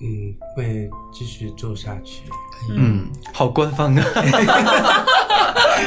[0.00, 2.22] 嗯，会继续做下去。
[2.70, 4.04] 嗯，好官方啊。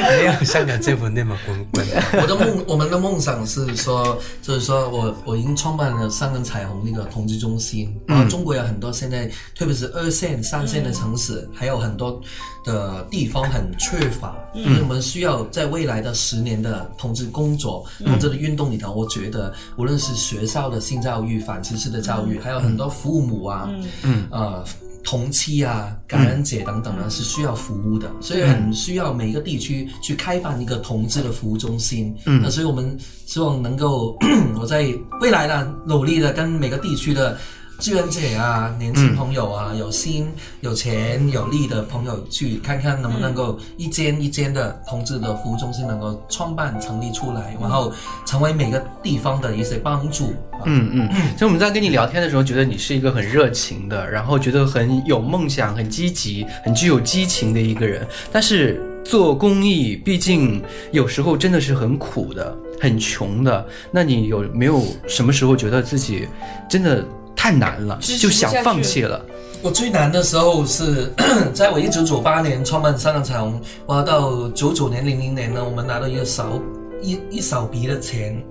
[0.08, 1.86] 没有香港政府那么滚滚。
[2.22, 12.18] 我的梦，我们的梦想是说，就是说我我已经创办了三人彩虹那个同志中心，然后中国有很多现在，特别是二线、三线的城市，还有很多
[12.64, 23.68] 的地方很缺乏，所以我们需要在未来的十年的同志工作、同志的运动里头，我觉得无论是学校的性教育、反歧视的教育，还有很多父母啊，
[24.04, 24.64] 嗯呃。
[25.04, 32.16] 同期啊、感恩节等等啊，是需要服务的，所以很需要每个地区去开办一个同志的服务中心。
[32.24, 32.96] 嗯那所以我们
[33.26, 34.16] 希望能够
[34.60, 34.86] 我在
[35.20, 37.36] 未来呢，努力的跟每个地区的
[37.78, 40.28] 志愿者啊、年轻朋友啊、有心、
[40.60, 47.92] 有钱、有力的朋友去看看能不能够一间一间的同志的服务中心能够创办成立出来，然后
[48.24, 50.26] 成为每个地方的一些帮助。
[50.52, 58.06] 啊嗯嗯，所以我们在跟你聊天的时候，觉得你是一个很热情的，然后觉得很有梦想、很积极、很具有激情的一个人。
[58.30, 60.62] 但是做公益，毕竟
[60.92, 63.66] 有时候真的是很苦的，很穷的。
[63.90, 66.28] 那你有没有什么时候觉得自己
[66.70, 67.04] 真的
[67.34, 69.24] 太难了，就想放弃了？
[69.62, 71.12] 我最难的时候是
[71.54, 76.60] 在我一九九八年创办香港彩虹，哇，到九九年、零零年呢，我们拿到一个少
[77.00, 78.36] 一一少笔的钱，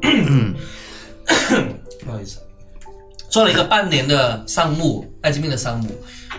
[2.06, 2.40] 不好意思，
[3.30, 5.90] 做了一个半年的项目，艾滋病的项目，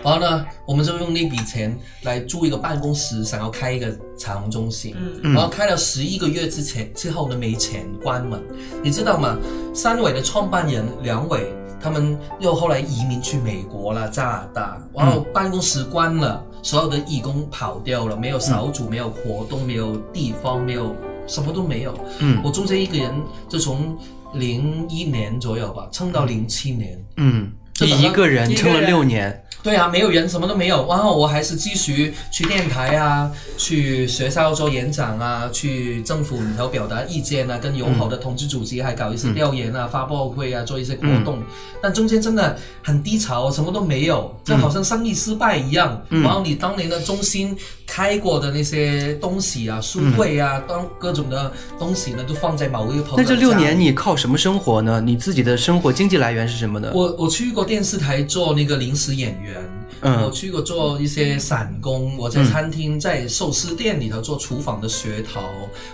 [0.03, 5.33] 然后呢，我们就用那笔钱来租一个办公室，想要开一个彩虹中心，嗯。
[5.33, 8.41] 然后开了十一个月之前之后呢，没钱关门，
[8.83, 9.37] 你知道吗？
[9.71, 11.53] 三伟的创办人梁伟。
[11.83, 20.95] 他们又后来移民去美国了、加拿大，然后办公室关了，所有的义工跑掉了，没有小组，没有活动，没有地方，没有
[21.27, 21.93] 什么都没有。
[22.19, 22.39] 嗯。
[22.41, 23.13] 我中间一个人
[23.49, 23.97] 就从
[24.33, 27.05] 零一年左右吧，撑到零七年。
[27.17, 30.85] 嗯，你一个人撑了人六年，对啊，没有人，什么都没有。
[30.89, 41.41] 然后我还是继续去电台啊，去学校做演讲啊，去政府里头表达意见啊，跟友好的同志组织还搞一些调研啊、发布会啊，做一些活动。
[41.81, 46.01] 但中间真的很低潮，什么都没有，就好像生意失败一样。
[46.09, 47.57] 然后你当年的中心
[47.95, 54.99] 开过的那些东西啊、书柜啊，当各种的东西呢，都放在某一个朋友那这六年你靠什么生活呢？
[54.99, 56.91] 你自己的生活经济来源是什么呢？
[56.91, 59.61] 我我去过电视台做那个临时演员，
[60.03, 65.39] 嗯我去过做一些散工，我在餐厅、在寿司店里头做厨房的学徒，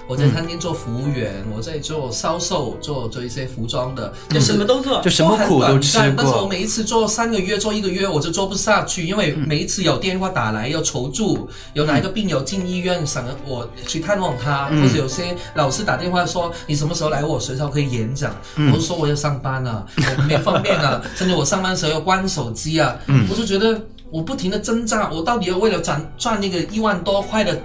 [0.07, 5.01] 我在餐厅做服务员，我在做销售，做做一些服装的，就什么都做。
[5.01, 5.09] 就。
[5.09, 6.13] 什么苦都吃过。
[6.17, 6.49] 但是我。
[6.49, 19.85] 每一次做三个月，做一个月，我就做不下去，因为每一次有电话打来要求助，有哪一个病友进医院，想要我去探望他，或者有些老师打电话说你什么时候来我学校可以演讲，我就说我要上班啊，
[20.17, 22.95] 我没方便啊， 甚至我上班的时候要关手机啊，
[23.29, 23.79] 我就觉得
[24.11, 27.59] 我不停的挣扎，我到底要为了赚赚那个一万多块的。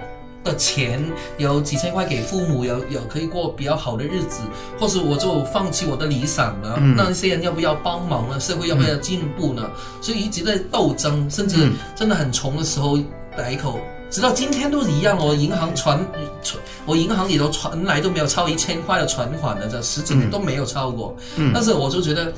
[0.45, 1.03] 的钱
[1.39, 4.41] 有几千块给父母，有有可以过比较好的日子，
[4.79, 6.79] 或是我就放弃我的理想了。
[6.95, 8.39] 那些人要不要帮忙呢？
[8.39, 9.67] 社会要不要进步呢？
[10.03, 12.95] 所以一直在斗争，甚至真的很穷的时候
[13.35, 13.79] 来一口。
[14.11, 16.05] 直到今天都一样，我银行存
[16.43, 21.17] 存，我银行里头存来都没有超一千块的存款的，这十几年都没有超过。
[21.55, 22.31] 但是我就觉得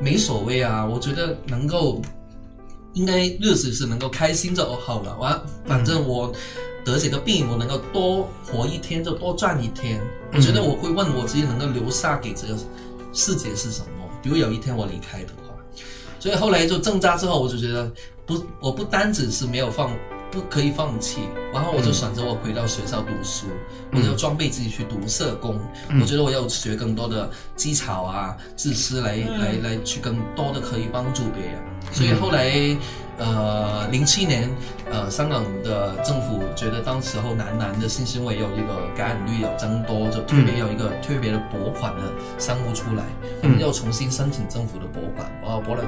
[0.00, 2.00] 没所谓啊，我觉得能够
[2.94, 5.16] 应该日子是能够开心就好了。
[5.18, 6.32] 我，反正我
[6.84, 10.00] 得这个病，我能够多活一天就多赚一天。
[10.32, 12.56] 我觉得我会问我自己，能够留下给这个
[13.12, 14.08] 世界是什么？
[14.22, 15.54] 比如有一天我离开的话，
[16.18, 17.90] 所以后来就挣扎之后，我就觉得
[18.26, 19.90] 不，我不单只是没有放。
[20.30, 21.22] 不可以放弃，
[21.52, 23.46] 然后我就选择我回到学校读书，
[23.92, 25.58] 我就装备自己去读社工。
[26.00, 31.60] 我觉得我要学更多的技巧啊、知识来、来来去更多的可以帮助别人。
[31.92, 32.76] 所以后来，
[33.18, 34.48] 呃，零七年，
[34.90, 42.02] 呃，香港的政府觉得当时候男男的性行为有一个感染率有增多，就特别有一个特别的拨款的
[42.38, 43.02] 项目出来，
[43.42, 45.82] 我们又重新申请政府的拨款，然后拨了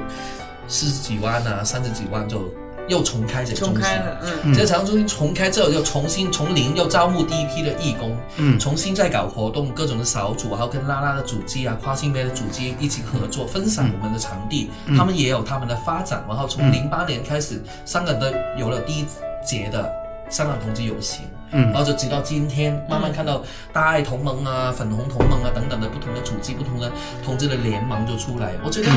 [0.67, 2.53] 四十几万啊、三十几万就。
[2.87, 4.53] 又重开这个中心，重开了嗯。
[4.53, 8.59] 这个彩虹中心重开之后，又重新从零又招募第一批的义工，嗯。
[8.59, 16.23] 重新再搞活动，各种的小组，然后跟拉拉的组织啊、跨性别的组织一起合作，分享我们的场地，他们也有他们的发展。
[16.27, 19.05] 然后从零八年开始，香港的有了第一
[19.45, 19.91] 节的
[20.29, 21.21] 香港同志游行，
[21.51, 21.71] 嗯。
[21.71, 26.91] 然后就直到今天，慢慢看到大爱同盟啊、粉红同盟啊等等的不同的组织、不同的
[27.23, 28.51] 同志的联盟就出来。
[28.63, 28.89] 我觉得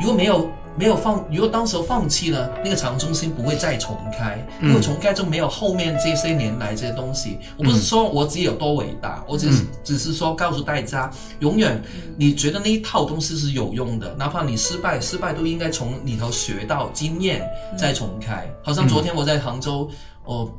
[0.00, 7.38] 如果没有没有放，如果当时放弃了，那个场中心不会再重开，因为重开就没有后面这些年来这些东西。
[7.56, 11.10] 我不是说我自己有多伟大，我只是、只是说告诉大家，
[11.40, 11.80] 永远
[12.16, 17.48] 你觉得那一套东西是有用的，哪怕你失败，失败都应该从里头学到经验
[17.78, 18.46] 再重开。
[18.62, 19.88] 好像昨天我在杭州，
[20.24, 20.52] 我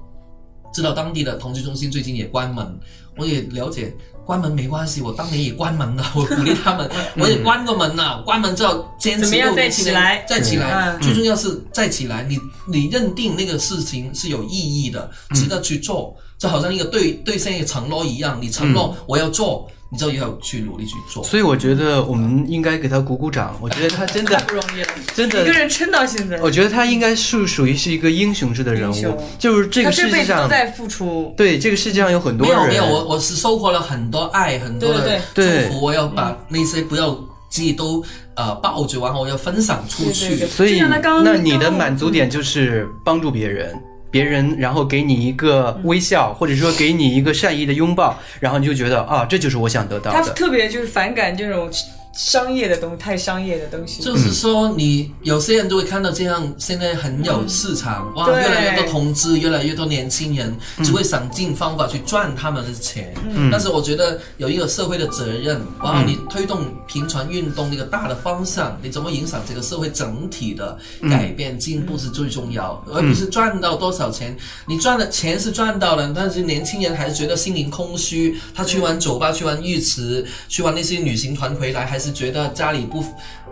[0.74, 2.80] 知道当地的同居中心最近也关门，
[3.18, 3.96] 我也了解。
[4.26, 8.22] 关门没关系，我当年也关门了， 我鼓励他们，我也关过门了。
[8.24, 10.98] 关门之后坚持怎么样再六年起来再起来。
[11.00, 12.38] 嗯最重要是再起来，你
[12.68, 21.24] 你认定那个事情是有意义的，值得去做，就好像一个对兑现一个承诺一样，你承诺我要做，你就要去努力去做。
[21.24, 23.58] 所以我觉得我们应该给他鼓鼓掌。
[23.62, 31.34] 我觉得他真的太不容易了，真的一个人撑到现在，我觉得他应该是属于是一个英雄式的人物，就是这个世界这辈子都上，在付出。
[31.38, 35.82] 对这个世界上有很多人，没有没有，我我是收获了很多爱，很多的对对祝福。
[35.86, 37.12] 我要把那些不要
[37.50, 38.04] 自己都
[38.36, 40.30] 呃抱着，然后我要分享出去。
[40.30, 40.82] 对对对所以
[41.24, 43.74] 那你的满足点就是帮助别人。
[44.10, 50.18] 别人然后给你一个微笑，或者说给你一个善意的拥抱，然后你就觉得啊，这就是我想得到的。
[50.18, 51.70] 他特别就是反感这种
[52.18, 54.02] 商业的东太商业的东西。
[54.02, 63.14] 就是说，你有些人就会看到这样，现在很有市场，哇，越来越多同志，越来越多年轻人只会想尽方法去赚他们的钱。
[63.30, 63.50] 嗯。
[63.52, 74.36] 但是我觉得有一个社会的责任，哇，你推动平权运动那个大的方向，你怎么影响这个社会整体的改变进步是最重要，而不是赚到多少钱。
[74.66, 83.04] 你赚的钱是赚到了，但是年轻人还是觉得心灵空虚，他去完酒吧，去完浴池，去完那些旅行团回来，还是觉得家里不。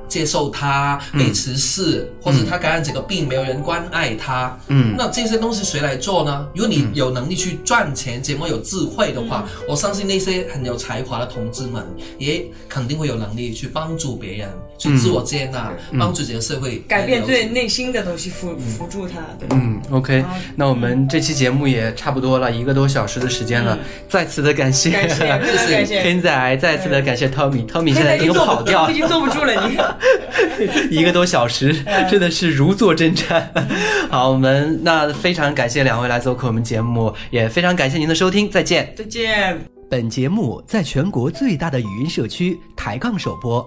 [0.07, 4.57] 接受他被歧视，或者他感染这个病，没有人关爱他。
[4.67, 4.95] 嗯。
[4.97, 6.47] 那这些东西谁来做呢？
[6.53, 11.83] 如果你有能力去赚钱，节目有智慧的话，我相信那些很有才华的同志们，
[12.17, 19.15] 也肯定会有能力去帮助别人，去自我接纳，帮助这个社会改变来了解最内心的东西，辅辅助他。
[19.39, 20.23] 对，嗯，OK，
[20.55, 23.77] 那我们这期节目也差不多了一个多小时的时间了，
[24.09, 26.01] 再次的感谢，感谢 非常感谢。
[26.01, 29.77] 天仔，再次的感谢 Tommy，Tommy 现在已经现在已经坐跑掉了，已经坐不住了，你。
[30.91, 31.75] 一个多小时，
[32.09, 33.43] 真的是如坐针毡。
[34.09, 38.93] 好，我们那非常感谢两位来做客我们节目，也非常感谢您的收听，再见。
[38.95, 39.59] 再见。
[39.89, 43.65] 本节目在全国最大的语音社区抬杠首播。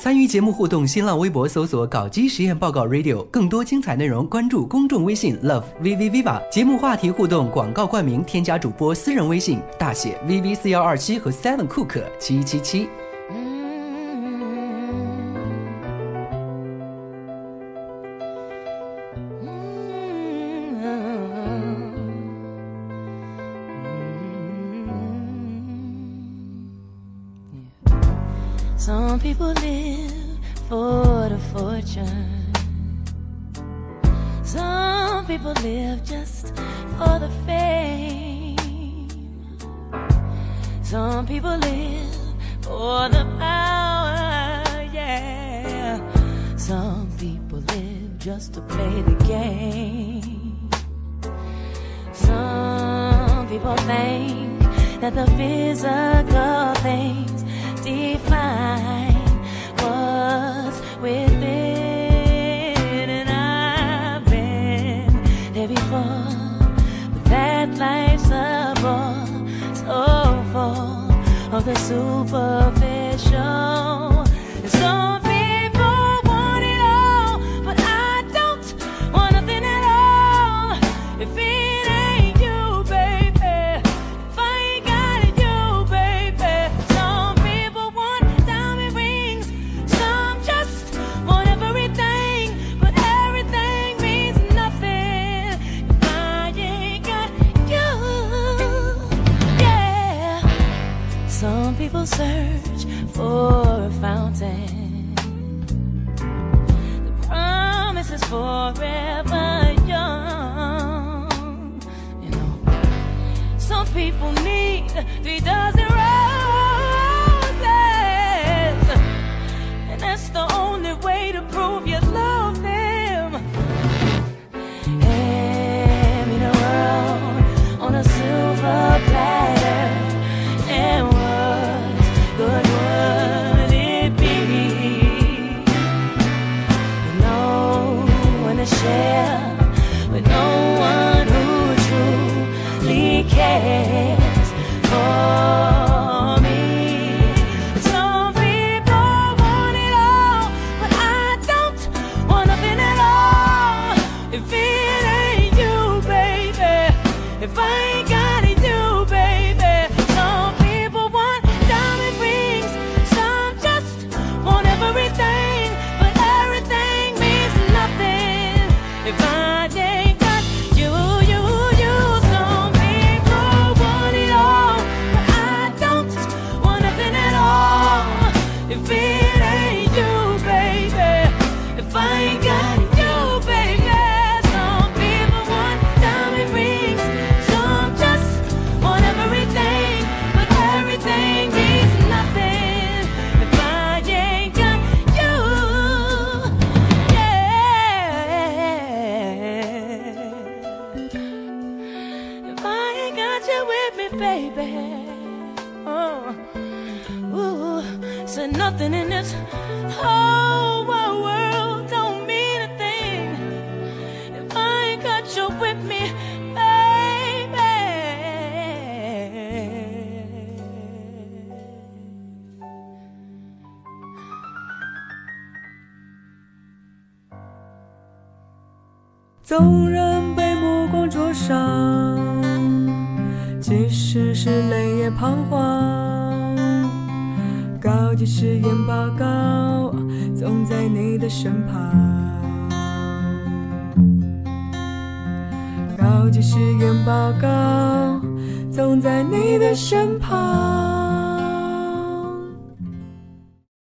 [0.00, 6.40] 参与节目互动，新浪微博搜索“搞基实验报告 Radio”，更多精彩内容关注公众微信 “love VV Viva”。
[6.50, 12.88] 节目话题互动、广告冠名，添加主播私人微信大写 VV 四幺二七和 Seven Cook 七七七。